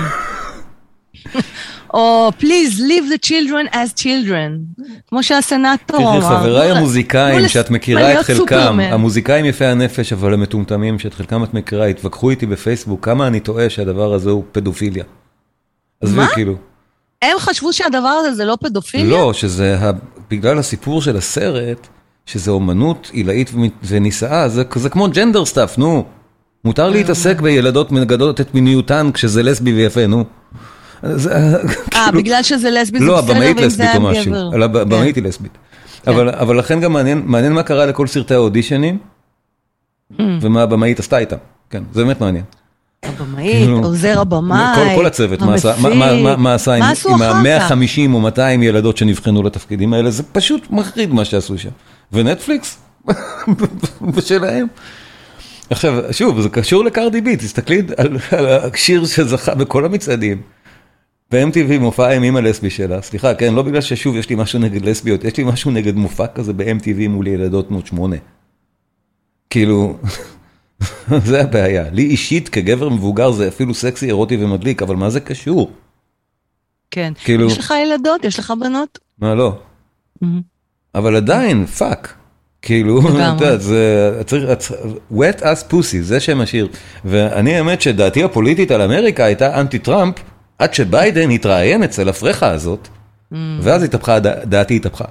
או 1.93 2.31
please 2.39 2.73
leave 2.79 3.13
the 3.15 3.27
children 3.27 3.73
as 3.73 4.01
children. 4.01 4.83
כמו 5.07 5.23
שהסנאטור 5.23 5.97
תראי, 5.99 6.17
אמר. 6.17 6.21
חבריי 6.39 6.67
תנו 6.67 6.73
ל- 6.73 6.77
המוזיקאים 6.77 7.47
שאת 7.47 7.69
מכירה 7.69 8.19
את 8.19 8.25
חלקם. 8.25 8.79
המוזיקאים 8.79 9.45
יפי 9.45 9.65
הנפש 9.65 10.13
אבל 10.13 10.33
המטומטמים 10.33 10.99
שאת 10.99 11.13
חלקם 11.13 11.43
את 11.43 11.53
מכירה, 11.53 11.85
התווכחו 11.85 12.29
איתי 12.29 12.45
בפייסבוק 12.45 13.05
כמה 13.05 13.27
אני 13.27 13.39
טועה 13.39 13.69
שהדבר 13.69 14.13
הזה 14.13 14.29
הוא 14.29 14.43
פדופיליה. 14.51 15.03
עזבי? 16.01 16.21
כאילו. 16.33 16.55
הם 17.21 17.37
חשבו 17.39 17.73
שהדבר 17.73 18.07
הזה 18.07 18.33
זה 18.33 18.45
לא 18.45 18.57
פדופיליה? 18.61 19.17
לא, 19.17 19.33
שזה 19.33 19.77
בגלל 20.31 20.59
הסיפור 20.59 21.01
של 21.01 21.17
הסרט, 21.17 21.87
שזה 22.25 22.51
אומנות 22.51 23.09
עילאית 23.13 23.51
ונישאה, 23.83 24.49
זה 24.49 24.63
זה 24.75 24.89
כמו 24.89 25.07
gender 25.09 25.45
stuff, 25.45 25.77
נו. 25.77 26.05
מותר 26.65 26.89
להתעסק 26.89 27.41
בילדות 27.41 27.91
מגדלות 27.91 28.41
את 28.41 28.53
מיניותן 28.53 29.09
כשזה 29.13 29.43
לסבי 29.43 29.73
ויפה, 29.73 30.07
נו. 30.07 30.23
אה, 31.03 31.09
כאילו- 31.91 32.17
בגלל 32.19 32.43
שזה 32.43 32.71
לסבי 32.71 32.99
זה 32.99 33.05
לא, 33.05 33.21
בסדר, 33.21 33.31
הבמאית 33.31 33.57
ואם 33.57 33.69
זה 33.69 33.83
לסבית 33.83 33.95
או 33.95 34.01
משהו. 34.01 34.33
על 34.53 34.63
הבמאית 34.63 35.15
היא 35.15 35.23
לסבית. 35.23 35.57
אבל 36.07 36.29
אבל 36.29 36.57
לכן 36.59 36.79
גם 36.79 36.93
מעניין 37.25 37.53
מה 37.53 37.63
קרה 37.63 37.85
לכל 37.85 38.07
סרטי 38.07 38.33
האודישנים, 38.33 38.97
ומה 40.19 40.61
הבמאית 40.61 40.99
עשתה 40.99 41.17
איתם. 41.17 41.37
כן, 41.69 41.83
זה 41.93 42.03
באמת 42.03 42.21
מעניין. 42.21 42.43
הבמאית, 43.03 43.55
כאילו, 43.55 43.83
עוזר 43.83 44.19
הבמאי, 44.19 44.75
כל, 44.75 44.95
כל 44.95 45.05
הצוות, 45.05 45.41
מה 45.41 45.53
עשה, 45.53 45.73
עם, 45.75 46.43
מה 46.43 46.53
עשו 46.53 46.71
עם 46.73 46.81
אחר 47.21 47.59
כך? 47.59 47.71
ה-150 47.71 48.13
או 48.13 48.19
200 48.19 48.63
ילדות 48.63 48.97
שנבחנו 48.97 49.43
לתפקידים 49.43 49.93
האלה, 49.93 50.11
זה 50.11 50.23
פשוט 50.23 50.67
מחריד 50.69 51.13
מה 51.13 51.25
שעשו 51.25 51.57
שם. 51.57 51.69
ונטפליקס, 52.11 52.77
בשלהם. 54.15 54.67
עכשיו, 55.69 55.93
שוב, 56.11 56.41
זה 56.41 56.49
קשור 56.49 56.83
לקרדי 56.85 57.21
בי, 57.21 57.35
תסתכלי 57.37 57.81
על 58.31 58.45
השיר 58.47 59.05
שזכה 59.05 59.55
בכל 59.55 59.85
המצעדים. 59.85 60.41
ב-MTV 61.31 61.79
מופע 61.79 62.07
האימים 62.07 62.35
הלסבי 62.35 62.69
שלה, 62.69 63.01
סליחה, 63.01 63.33
כן, 63.35 63.53
לא 63.53 63.61
בגלל 63.61 63.81
ששוב 63.81 64.15
יש 64.15 64.29
לי 64.29 64.35
משהו 64.35 64.59
נגד 64.59 64.85
לסביות, 64.85 65.23
יש 65.23 65.37
לי 65.37 65.43
משהו 65.43 65.71
נגד 65.71 65.95
מופע 65.95 66.27
כזה 66.27 66.53
ב-MTV 66.53 67.07
מול 67.09 67.27
ילדות 67.27 67.69
בנות 67.69 67.87
שמונה. 67.87 68.15
כאילו, 69.49 69.97
זה 71.25 71.41
הבעיה. 71.41 71.89
לי 71.91 72.03
אישית 72.03 72.49
כגבר 72.49 72.89
מבוגר 72.89 73.31
זה 73.31 73.47
אפילו 73.47 73.73
סקסי, 73.73 74.05
אירוטי 74.05 74.37
ומדליק, 74.43 74.81
אבל 74.81 74.95
מה 74.95 75.09
זה 75.09 75.19
קשור? 75.19 75.71
כן. 76.91 77.13
כאילו- 77.23 77.47
יש 77.47 77.57
לך 77.57 77.73
ילדות? 77.85 78.25
יש 78.25 78.39
לך 78.39 78.53
בנות? 78.59 78.99
מה 79.19 79.35
לא? 79.35 79.59
מהמם. 80.21 80.41
אבל 80.95 81.15
עדיין, 81.15 81.65
fuck. 81.65 82.13
כאילו. 82.61 82.99
אתה 83.09 83.17
יודע, 83.45 83.57
זה 83.57 84.21
צריך, 84.25 84.43
wet 85.11 85.39
ass 85.41 85.71
pussy, 85.71 86.01
זה 86.01 86.19
שם 86.19 86.41
השיר. 86.41 86.67
ואני 87.05 87.55
האמת 87.55 87.81
שדעתי 87.81 88.23
הפוליטית 88.23 88.71
על 88.71 88.81
אמריקה 88.81 89.25
הייתה 89.25 89.61
אנטי 89.61 89.79
טראמפ, 89.79 90.15
עד 90.63 90.73
שביידן 90.73 91.29
התראיין 91.31 91.83
אצל 91.83 92.09
הפרחה 92.09 92.47
הזאת, 92.49 92.87
ואז 93.61 93.83
התהפכה, 93.83 94.19
דע- 94.19 94.45
דעתי 94.45 94.75
התהפכה. 94.75 95.05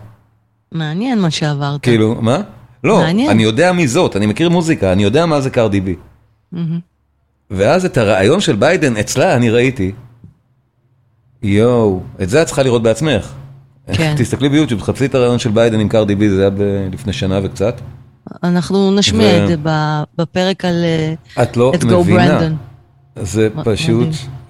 מעניין 0.72 1.18
מה 1.20 1.30
שעברת. 1.30 1.80
כאילו, 1.82 2.14
מה? 2.20 2.38
לא, 2.84 2.98
מעניין. 2.98 3.30
אני 3.30 3.42
יודע 3.42 3.72
מי 3.72 3.88
זאת, 3.88 4.16
אני 4.16 4.26
מכיר 4.26 4.48
מוזיקה, 4.50 4.92
אני 4.92 5.02
יודע 5.02 5.26
מה 5.26 5.40
זה 5.40 5.50
קרדי 5.50 5.80
בי. 5.80 5.94
מהמם. 6.52 6.78
ואז 7.50 7.84
את 7.84 7.96
הרעיון 7.96 8.40
של 8.40 8.56
ביידן 8.56 8.96
אצלה 8.96 9.36
אני 9.36 9.50
ראיתי. 9.50 9.92
יואו, 11.42 12.00
את 12.22 12.28
זה 12.28 12.42
את 12.42 12.46
צריכה 12.46 12.62
לראות 12.62 12.82
בעצמך. 12.82 13.32
כן. 13.92 14.14
תסתכלי 14.18 14.48
ביוטיוב, 14.48 14.80
תחפשי 14.80 15.04
את 15.04 15.14
הרעיון 15.14 15.38
של 15.38 15.50
ביידן 15.50 15.80
עם 15.80 15.88
קרדי 15.88 16.14
בי, 16.14 16.30
זה 16.30 16.40
היה 16.40 16.50
ב- 16.50 16.88
לפני 16.92 17.12
שנה 17.12 17.40
וקצת. 17.42 17.80
אנחנו 18.42 18.90
נשמיע 18.96 19.28
ו- 19.28 19.42
את 19.42 19.48
זה 19.48 19.56
בפרק 20.18 20.64
על 20.64 20.84
אה, 20.84 21.42
את 21.42 21.56
לא 21.56 21.72
את 21.74 21.84
גו 21.84 22.00
מבינה. 22.00 22.28
ברנדון. 22.38 22.56
זה 23.22 23.48
פשוט, 23.64 24.06
מדהים. 24.08 24.41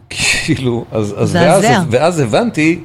כאילו, 0.44 0.84
אז, 0.90 1.14
אז. 1.18 1.34
ואז, 1.34 1.64
ואז 1.90 2.20
הבנתי, 2.20 2.80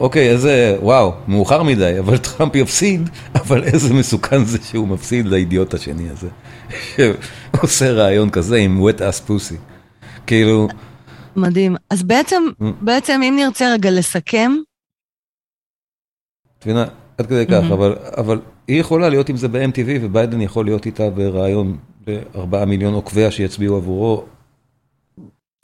אוקיי, 0.00 0.30
איזה, 0.30 0.76
וואו, 0.80 1.12
מאוחר 1.28 1.62
מדי, 1.62 1.98
אבל 1.98 2.18
טראמפ 2.18 2.56
יפסיד, 2.56 3.08
אבל 3.34 3.64
איזה 3.64 3.94
מסוכן 3.94 4.44
זה 4.44 4.58
שהוא 4.70 4.88
מפסיד 4.88 5.26
לאידיוט 5.26 5.74
השני 5.74 6.10
הזה, 6.10 6.28
שעושה 6.96 7.92
רעיון 7.92 8.30
כזה 8.30 8.56
עם 8.56 8.80
wet 8.86 8.98
ass 8.98 9.28
pussy. 9.28 9.56
כאילו, 10.26 10.68
מדהים. 11.36 11.76
אז 11.90 12.02
בעצם. 12.02 12.42
בעצם 12.80 13.20
אם 13.28 13.34
נרצה 13.36 13.72
רגע 13.72 13.90
לסכם, 13.90 14.52
את 16.58 16.66
מבינה, 16.66 16.84
עד 17.18 17.26
כדי 17.26 17.46
כך, 17.46 17.64
אבל, 17.72 17.96
אבל 18.16 18.40
היא 18.68 18.80
יכולה 18.80 19.08
להיות 19.08 19.28
עם 19.28 19.36
זה 19.36 19.48
ב-MTV, 19.48 19.88
וביידן 20.00 20.40
יכול 20.40 20.64
להיות 20.64 20.86
איתה 20.86 21.10
ברעיון 21.10 21.78
לארבעה 22.06 22.64
מיליון 22.64 22.94
עוקביה 22.94 23.30
שיצביעו 23.30 23.76
עבורו. 23.76 24.24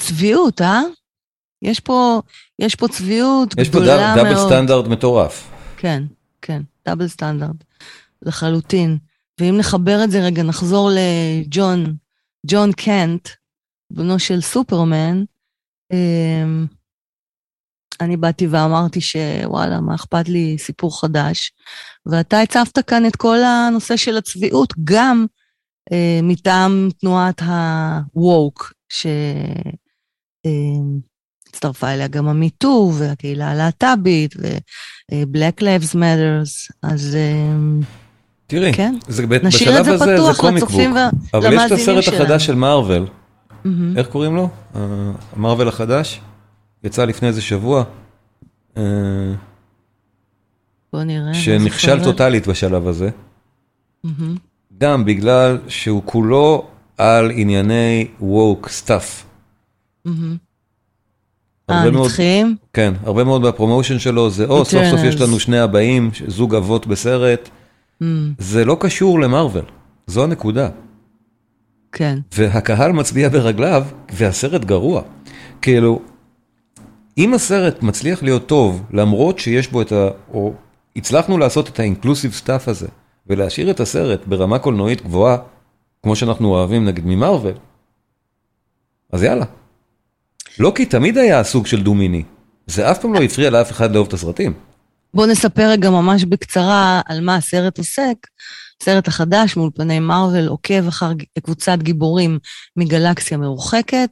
צביעות, 0.01 0.61
אה? 0.61 0.83
יש 1.63 1.81
פה, 1.81 2.23
יש 2.59 2.75
פה 2.75 2.89
צביעות 2.89 3.55
יש 3.59 3.69
פה 3.69 3.79
גדולה 3.79 4.15
דאבל 4.17 4.33
מאוד. 4.35 4.47
סטנדרט 4.47 4.87
מטורף. 4.87 5.51
כן, 5.77 6.03
כן, 6.43 6.63
דאבל 6.87 7.09
סטנדרט, 7.09 7.65
לחלוטין. 8.23 8.99
ואם 9.41 9.57
נחבר 9.59 10.05
את 10.05 10.11
זה 10.11 10.21
רגע, 10.21 10.43
נחזור 10.43 10.91
לג'ון, 10.95 11.95
ג'ון 12.47 12.73
קנט, 12.73 13.29
בנו 13.91 14.19
של 14.19 14.41
סופרמן, 14.41 15.25
אמ, 15.93 16.67
אני 18.01 18.17
באתי 18.17 18.47
ואמרתי 18.47 19.01
שוואלה, 19.01 19.81
מה 19.81 19.95
אכפת 19.95 20.29
לי 20.29 20.57
סיפור 20.59 21.01
חדש? 21.01 21.53
ואתה 22.07 22.41
הצפת 22.41 22.79
כאן 22.79 23.07
את 23.07 23.17
כל 23.17 23.39
הנושא 23.39 23.97
של 23.97 24.17
הצביעות, 24.17 24.75
גם 24.85 25.27
אה, 25.93 26.21
מטעם 26.23 26.89
תנועת 27.01 27.43
ה-woke, 27.43 28.73
שהצטרפה 28.89 29.69
אה, 30.47 31.08
אליה 31.85 32.09
גם 32.09 32.29
המיטו 32.29 32.93
והקהילה 32.95 33.51
הלהט"בית 33.51 34.35
ו-Black 34.39 35.61
Lives 35.61 35.95
Matters, 35.95 36.73
אז... 36.83 37.17
אה, 37.17 37.87
תראי, 38.47 38.73
כן. 38.73 38.95
זה, 39.09 39.27
בשלב 39.27 39.85
זה 39.85 39.95
הזה 39.95 40.17
זה 40.17 40.39
קומיק 40.39 40.65
בוק, 40.65 40.73
אבל 41.35 41.53
יש 41.53 41.63
את 41.67 41.73
הסרט 41.73 42.03
שלנו. 42.05 42.23
החדש 42.23 42.47
של 42.47 42.55
מארוול, 42.55 43.07
מהמם. 43.65 43.99
איך 43.99 44.07
קוראים 44.07 44.37
לו? 44.37 44.49
אה, 44.77 44.81
המארוול 45.37 45.69
החדש, 45.69 46.21
יצא 46.85 47.05
לפני 47.05 47.29
איזה 47.29 47.43
שבוע, 47.43 47.85
אה, 48.77 48.83
בוא 50.93 51.03
נראה. 51.03 51.35
שנכשל. 51.35 52.05
טוטאלית 52.05 52.47
בשלב 52.47 52.89
הזה, 52.89 53.11
מהמם. 54.05 54.37
גם 54.79 55.05
בגלל 55.05 55.59
שהוא 55.69 56.03
כולו 56.05 56.67
על 56.99 57.31
ענייני 57.35 58.07
woke 58.21 58.67
stuff. 58.67 59.25
מאוד- 61.71 61.95
הנצחיים? 61.95 62.57
כן, 62.73 62.95
הרבה 63.05 63.25
מאוד 63.25 63.41
מהפרומושן 63.43 63.99
שלו 63.99 64.31
זה, 64.31 64.45
או, 64.45 64.65
סוף 64.65 64.85
סוף 64.91 65.01
יש. 65.05 65.21
לנו 65.21 65.41
שני 65.41 65.59
הבאים, 65.59 66.11
זוג 66.27 66.55
אבות 66.55 66.87
בסרט, 66.87 67.49
מהמם. 68.01 68.33
זה 68.39 68.65
לא 68.65 68.77
קשור 68.81 69.21
למארוול, 69.21 69.65
זו 70.07 70.25
הנקודה. 70.25 70.69
כן. 71.93 72.19
והקהל 72.35 72.93
מצביע 72.93 73.29
ברגליו, 73.29 73.85
והסרט 74.13 74.65
גרוע. 74.65 75.03
כאילו, 75.63 76.01
אם 77.19 77.35
הסרט 77.35 77.83
מצליח 77.83 78.23
להיות 78.23 78.47
טוב, 78.47 78.83
למרות 78.93 79.39
שיש 79.39 79.69
בו 79.69 79.83
את 79.83 79.93
ה... 79.93 80.09
או 80.33 80.53
הצלחנו 80.97 81.39
לעשות 81.39 81.69
את 81.69 81.81
ה 81.81 81.86
inclusive 81.86 82.33
stuff 82.33 82.69
הזה, 82.69 82.87
ולהשאיר 83.27 83.71
את 83.71 83.81
הסרט 83.81 84.27
ברמה 84.27 84.59
קולנועית 84.59 85.03
גבוהה, 85.03 85.37
כמו 86.03 86.17
שאנחנו 86.17 86.49
אוהבים 86.49 86.85
נגיד 86.85 87.07
ממרוויל, 87.07 87.55
אז 89.13 89.23
יאללה. 89.23 89.45
לא 90.59 90.73
כי 90.75 90.87
תמיד 90.87 91.19
היה 91.19 91.45
סוג 91.45 91.67
של 91.67 91.83
דו-מיני, 91.83 92.23
זה 92.67 92.91
אף 92.91 93.01
פעם 93.01 93.15
לא 93.15 93.23
הפריע 93.23 93.51
לאף 93.51 93.71
אחד 93.71 93.93
לאהוב 93.93 94.07
את 94.07 94.13
הסרטים. 94.13 94.53
בואו 95.15 95.27
נספר 95.27 95.69
רגע 95.71 95.91
ממש 95.91 96.25
בקצרה 96.25 97.01
על 97.07 97.21
מה 97.21 97.37
הסרט 97.37 97.79
עוסק. 97.79 98.17
הסרט 98.83 99.09
החדש 99.09 99.57
מאולפני 99.57 100.01
מארוול 100.01 100.47
עוקב 100.47 100.89
אחר 100.89 101.11
קבוצת 101.43 101.79
גיבורים 101.79 102.39
מגלקסיה 102.77 103.39
מרוחקת, 103.39 104.11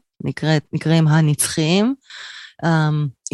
נקראים 0.72 1.09
הנצחיים, 1.09 1.94
um, 2.64 2.66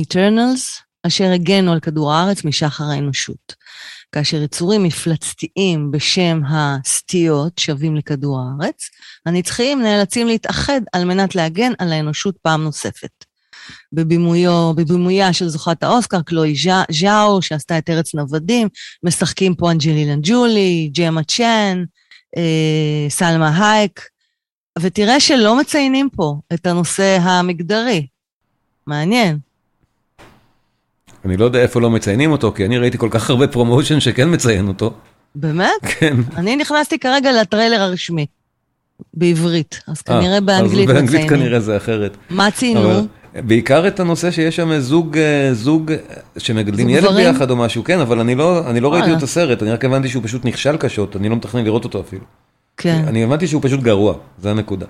Eternals, 0.00 0.82
אשר 1.06 1.30
הגנו 1.32 1.72
על 1.72 1.80
כדור 1.80 2.12
הארץ 2.12 2.44
משחר 2.44 2.84
האנושות. 2.84 3.54
כאשר 4.12 4.42
יצורים 4.42 4.82
מפלצתיים 4.82 5.90
בשם 5.90 6.40
הסטיות 6.48 7.58
שווים 7.58 7.96
לכדור 7.96 8.40
הארץ, 8.40 8.90
הנצחיים 9.26 9.82
נאלצים 9.82 10.26
להתאחד 10.26 10.80
על 10.92 11.04
מנת 11.04 11.34
להגן 11.34 11.72
על 11.78 11.92
האנושות 11.92 12.36
פעם 12.42 12.64
נוספת. 12.64 13.24
בבימויו, 13.92 14.72
בבימויה 14.76 15.32
של 15.32 15.48
זוכת 15.48 15.82
האוסקר, 15.82 16.22
קלוי 16.22 16.54
ז'א- 16.54 16.92
ז'או, 16.92 17.42
שעשתה 17.42 17.78
את 17.78 17.90
ארץ 17.90 18.14
נוודים, 18.14 18.68
משחקים 19.02 19.54
פה 19.54 19.70
אנג'לינה 19.70 20.16
ג'ולי, 20.22 20.90
ג'מה 20.94 21.22
צ'אן, 21.24 21.84
אה, 22.36 23.06
סלמה 23.08 23.72
הייק, 23.72 24.00
ותראה 24.78 25.20
שלא 25.20 25.60
מציינים 25.60 26.08
פה 26.16 26.34
את 26.54 26.66
הנושא 26.66 27.18
המגדרי. 27.20 28.06
מעניין. 28.86 29.38
אני 31.24 31.36
לא 31.36 31.44
יודע 31.44 31.62
איפה 31.62 31.80
לא 31.80 31.90
מציינים 31.90 32.32
אותו, 32.32 32.52
כי 32.52 32.64
אני 32.64 32.78
ראיתי 32.78 32.98
כל 32.98 33.08
כך 33.10 33.30
הרבה 33.30 33.46
promotion 33.46 34.00
שכן 34.00 34.34
מציין 34.34 34.68
אותו. 34.68 34.92
באמת? 35.34 35.70
כן. 35.82 36.16
אני 36.36 36.56
נכנסתי 36.56 36.98
כרגע 36.98 37.32
לטריילר 37.32 37.80
הרשמי, 37.80 38.26
בעברית, 39.14 39.80
אז 39.88 40.02
אה, 40.08 40.20
כנראה 40.20 40.40
באנגלית 40.40 40.88
אז 40.88 40.94
באנגלית 40.94 41.20
מציינים. 41.20 41.28
כנראה 41.28 41.60
זה 41.60 41.76
אחרת. 41.76 42.16
מה 42.30 42.50
ציינו? 42.50 43.06
בעיקר 43.34 43.88
את 43.88 44.00
הנושא 44.00 44.30
שיש 44.30 44.56
שם 44.56 44.78
זוג, 44.78 45.18
אה, 45.18 45.54
זוג 45.54 45.92
אה, 45.92 45.96
שמגדלים 46.38 46.86
זוג 46.86 46.96
ילד 46.96 47.04
גברים? 47.04 47.32
ביחד 47.32 47.50
או 47.50 47.56
משהו, 47.56 47.84
כן, 47.84 48.00
אבל 48.00 48.20
אני 48.20 48.34
לא, 48.34 48.70
אני 48.70 48.80
לא 48.80 48.92
ראיתי. 48.92 49.12
את 49.12 49.22
הסרט, 49.22 49.62
אני 49.62 49.70
רק 49.70 49.84
הבנתי 49.84 50.08
שהוא 50.08 50.22
פשוט 50.24 50.44
נכשל 50.44 50.76
קשות, 50.76 51.16
אני 51.16 51.28
לא 51.28 51.36
מתכנן 51.36 51.64
לראות 51.64 51.84
אותו 51.84 52.00
אפילו. 52.00 52.24
כן. 52.76 53.04
אני 53.06 53.24
הבנתי 53.24 53.46
שהוא 53.46 53.62
פשוט 53.62 53.80
גרוע, 53.80 54.14
זה 54.38 54.50
הנקודה. 54.50 54.86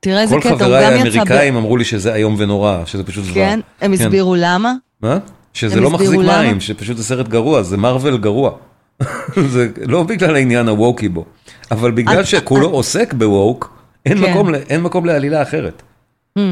תראה 0.00 0.20
איזה 0.20 0.34
כל 0.34 0.40
קטע, 0.40 0.50
הוא 0.50 0.58
חבריי 0.58 0.84
גם 0.84 1.06
יצא 1.06 1.16
ב... 1.16 1.18
האמריקאים 1.18 1.56
אמרו 1.56 1.76
לי 1.76 1.84
שזה 1.84 2.14
איום 2.14 2.36
ונורא, 2.38 2.82
שזה 2.86 3.04
פשוט 3.04 3.24
זוועה. 3.24 3.48
כן, 3.48 3.60
הם 3.80 3.92
הסבירו 3.92 4.34
למה? 4.38 4.74
מה? 5.02 5.18
שזה 5.54 5.80
לא 5.80 5.90
מחזיק 5.90 6.20
למה? 6.20 6.42
מים, 6.42 6.60
שפשוט 6.60 6.96
זה 6.96 7.04
סרט 7.04 7.28
גרוע, 7.28 7.62
זה 7.62 7.76
מארוול 7.76 8.18
גרוע. 8.18 8.50
זה 9.52 9.68
לא 9.86 10.02
בגלל 10.02 10.34
העניין 10.34 10.68
הווקי 10.68 11.08
בו, 11.08 11.24
אבל 11.70 11.90
בגלל 11.90 12.24
שכולו 12.24 12.70
עוסק 12.70 13.14
בווק, 13.14 13.76
אין 14.06 14.18
כן. 14.18 14.30
מקום 14.30 14.54
אין 14.54 14.80
מקום 14.80 15.06
לעלילה 15.06 15.42
אחרת. 15.42 15.82
Hmm. 16.38 16.42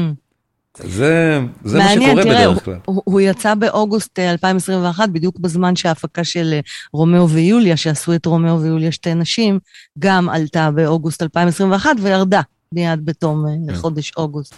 זה 0.77 1.39
זה 1.63 1.77
מה 1.77 1.85
מעניין, 1.85 2.09
שקורה 2.09 2.23
תראה, 2.23 2.49
בדרך 2.49 2.65
כלל. 2.65 2.77
הוא, 2.85 3.01
הוא 3.05 3.21
יצא 3.21 3.55
באוגוסט 3.55 4.19
אה, 4.19 4.31
2021, 4.31 5.09
בדיוק 5.09 5.39
בזמן 5.39 5.75
שההפקה 5.75 6.23
של 6.23 6.49
אה, 6.53 6.59
רומאו 6.93 7.29
ויוליה, 7.29 7.77
שעשו 7.77 8.15
את 8.15 8.25
רומאו 8.25 8.61
ויוליה 8.61 8.91
שתי 8.91 9.13
נשים, 9.13 9.59
גם 9.99 10.29
עלתה 10.29 10.71
באוגוסט 10.71 11.23
2021 11.23 11.89
וירדה 12.01 12.41
מיד 12.73 13.05
בתום 13.05 13.45
אה, 13.47 13.73
כן. 13.73 13.75
חודש 13.75 14.11
אוגוסט. 14.17 14.55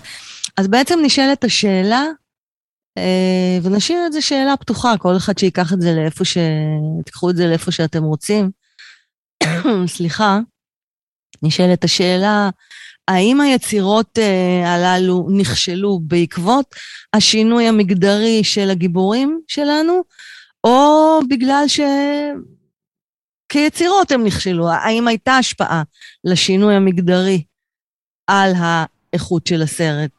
אז 0.57 0.67
בעצם 0.67 0.99
נשאלת 1.03 1.43
השאלה, 1.43 1.95
אה, 1.95 2.09
ונשאיר 3.63 4.05
את 4.05 4.13
זה 4.13 4.21
שאלה 4.21 4.57
פתוחה, 4.57 4.97
כל 4.97 5.17
אחד 5.17 5.37
שיקח 5.37 5.73
את 5.73 5.81
זה 5.81 5.93
לאיפה 5.93 6.25
ש... 6.25 6.37
תיקחו 7.05 7.29
את 7.29 7.35
זה 7.35 7.47
לאיפה 7.47 7.71
שאתם 7.71 8.03
רוצים. 8.03 8.51
סליחה, 9.95 10.39
נשאלת 11.43 11.83
השאלה, 11.83 12.49
האם 13.07 13.41
היצירות 13.41 14.19
אה, 14.19 14.73
הללו 14.73 15.27
נכשלו 15.37 15.99
בעקבות 16.03 16.75
השינוי 17.13 17.67
המגדרי 17.67 18.43
של 18.43 18.69
הגיבורים 18.69 19.41
שלנו, 19.47 20.01
או 20.63 21.19
בגלל 21.29 21.63
ש... 21.67 21.79
כיצירות 23.49 24.11
הם 24.11 24.23
נכשלו? 24.23 24.69
האם 24.69 25.07
הייתה 25.07 25.31
השפעה 25.31 25.83
לשינוי 26.23 26.75
המגדרי 26.75 27.43
על 28.27 28.53
האיכות 28.57 29.47
של 29.47 29.61
הסרט? 29.61 30.11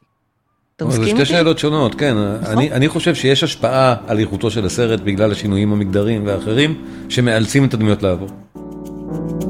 אתה 0.75 0.85
אבל 0.85 0.93
זה 0.93 0.99
מסכים 0.99 1.15
שתי 1.15 1.21
איתי? 1.21 1.31
שאלות 1.31 1.59
שונות, 1.59 1.95
כן. 1.95 2.17
אני, 2.17 2.71
אני 2.71 2.89
חושב 2.89 3.15
שיש 3.15 3.43
השפעה 3.43 3.95
על 4.07 4.19
איכותו 4.19 4.51
של 4.51 4.65
הסרט 4.65 4.99
בגלל 4.99 5.31
השינויים 5.31 5.71
המגדריים 5.71 6.25
והאחרים, 6.25 6.75
שמאלצים 7.09 7.65
את 7.65 7.73
הדמויות 7.73 8.03
לעבור. 8.03 8.27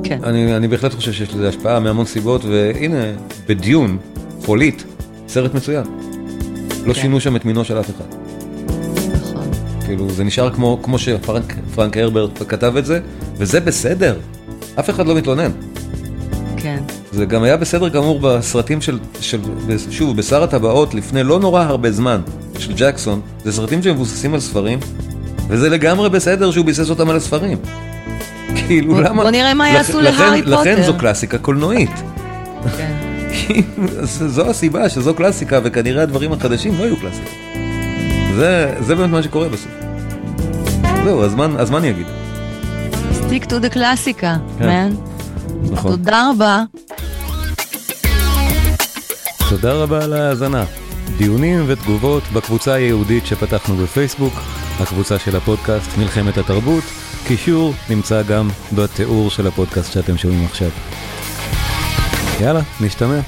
כן. 0.03 0.19
אני, 0.23 0.55
אני 0.55 0.67
בהחלט 0.67 0.93
חושב 0.93 1.11
שיש 1.11 1.33
לזה 1.33 1.49
השפעה 1.49 1.79
מהמון 1.79 2.05
סיבות, 2.05 2.45
והנה, 2.45 3.03
בדיון, 3.47 3.97
חולית, 4.45 4.83
סרט 5.27 5.53
מצוין. 5.53 5.83
לא 6.85 6.93
כן. 6.93 7.01
שינו 7.01 7.19
שם 7.19 7.35
את 7.35 7.45
מינו 7.45 7.65
של 7.65 7.79
אף 7.79 7.89
אחד. 7.89 8.05
נכון. 9.13 9.51
כאילו, 9.85 10.09
זה 10.09 10.23
נשאר 10.23 10.53
כמו, 10.53 10.79
כמו 10.83 10.99
שפרנק 10.99 11.55
פרנק 11.75 11.97
הרברט 11.97 12.43
כתב 12.47 12.77
את 12.77 12.85
זה, 12.85 12.99
וזה 13.37 13.59
בסדר. 13.59 14.17
אף 14.79 14.89
אחד 14.89 15.07
לא 15.07 15.15
מתלונן. 15.15 15.51
כן. 16.65 16.83
זה 17.11 17.25
גם 17.25 17.43
היה 17.43 17.57
בסדר 17.57 17.89
גמור 17.89 18.19
בסרטים 18.21 18.81
של, 18.81 18.99
של 19.21 19.39
שוב, 19.91 20.17
בשר 20.17 20.43
הטבעות 20.43 20.93
לפני 20.93 21.23
לא 21.23 21.39
נורא 21.39 21.63
הרבה 21.63 21.91
זמן, 21.91 22.21
של 22.59 22.73
ג'קסון, 22.77 23.21
זה 23.43 23.51
סרטים 23.51 23.83
שמבוססים 23.83 24.33
על 24.33 24.39
ספרים, 24.39 24.79
וזה 25.47 25.69
לגמרי 25.69 26.09
בסדר 26.09 26.51
שהוא 26.51 26.65
ביסס 26.65 26.89
אותם 26.89 27.09
על 27.09 27.15
הספרים. 27.15 27.57
כאילו, 28.67 28.93
בוא- 28.93 29.01
למה? 29.03 29.23
בוא 29.23 29.31
נראה 29.31 29.53
מה 29.53 29.69
יעשו 29.69 30.01
לכן- 30.01 30.23
להארי 30.23 30.41
לכן 30.41 30.75
פוטר. 30.75 30.85
זו 30.91 30.97
קלאסיקה 30.97 31.37
קולנועית. 31.37 31.91
כן. 32.77 32.93
ז- 34.03 34.23
זו 34.27 34.49
הסיבה 34.49 34.89
שזו 34.89 35.13
קלאסיקה, 35.13 35.59
וכנראה 35.63 36.03
הדברים 36.03 36.31
החדשים 36.33 36.73
לא 36.79 36.83
יהיו 36.83 36.95
קלאסיקה. 36.97 37.29
זה, 38.35 38.73
זה 38.79 38.95
באמת 38.95 39.09
מה 39.09 39.23
שקורה 39.23 39.49
בסוף. 39.49 39.71
זהו, 41.03 41.23
הזמן, 41.23 41.51
הזמן 41.57 41.85
יגיד. 41.85 42.05
stick 43.13 43.45
to 43.49 43.65
the 43.65 43.69
קלאסיקה, 43.69 44.35
כן. 44.59 44.89
נכון. 45.71 45.91
תודה 45.91 46.29
רבה. 46.29 46.63
תודה 49.49 49.73
רבה 49.73 50.03
על 50.03 50.13
ההאזנה. 50.13 50.65
דיונים 51.17 51.63
ותגובות 51.67 52.23
בקבוצה 52.33 52.73
הייעודית 52.73 53.25
שפתחנו 53.25 53.75
בפייסבוק, 53.75 54.33
הקבוצה 54.79 55.19
של 55.19 55.35
הפודקאסט 55.35 55.97
מלחמת 55.97 56.37
התרבות. 56.37 56.83
קישור 57.27 57.73
נמצא 57.89 58.21
גם 58.21 58.49
בתיאור 58.75 59.29
של 59.29 59.47
הפודקאסט 59.47 59.91
שאתם 59.91 60.17
שומעים 60.17 60.45
עכשיו. 60.45 60.69
יאללה, 62.41 62.61
נשתמע. 62.81 63.19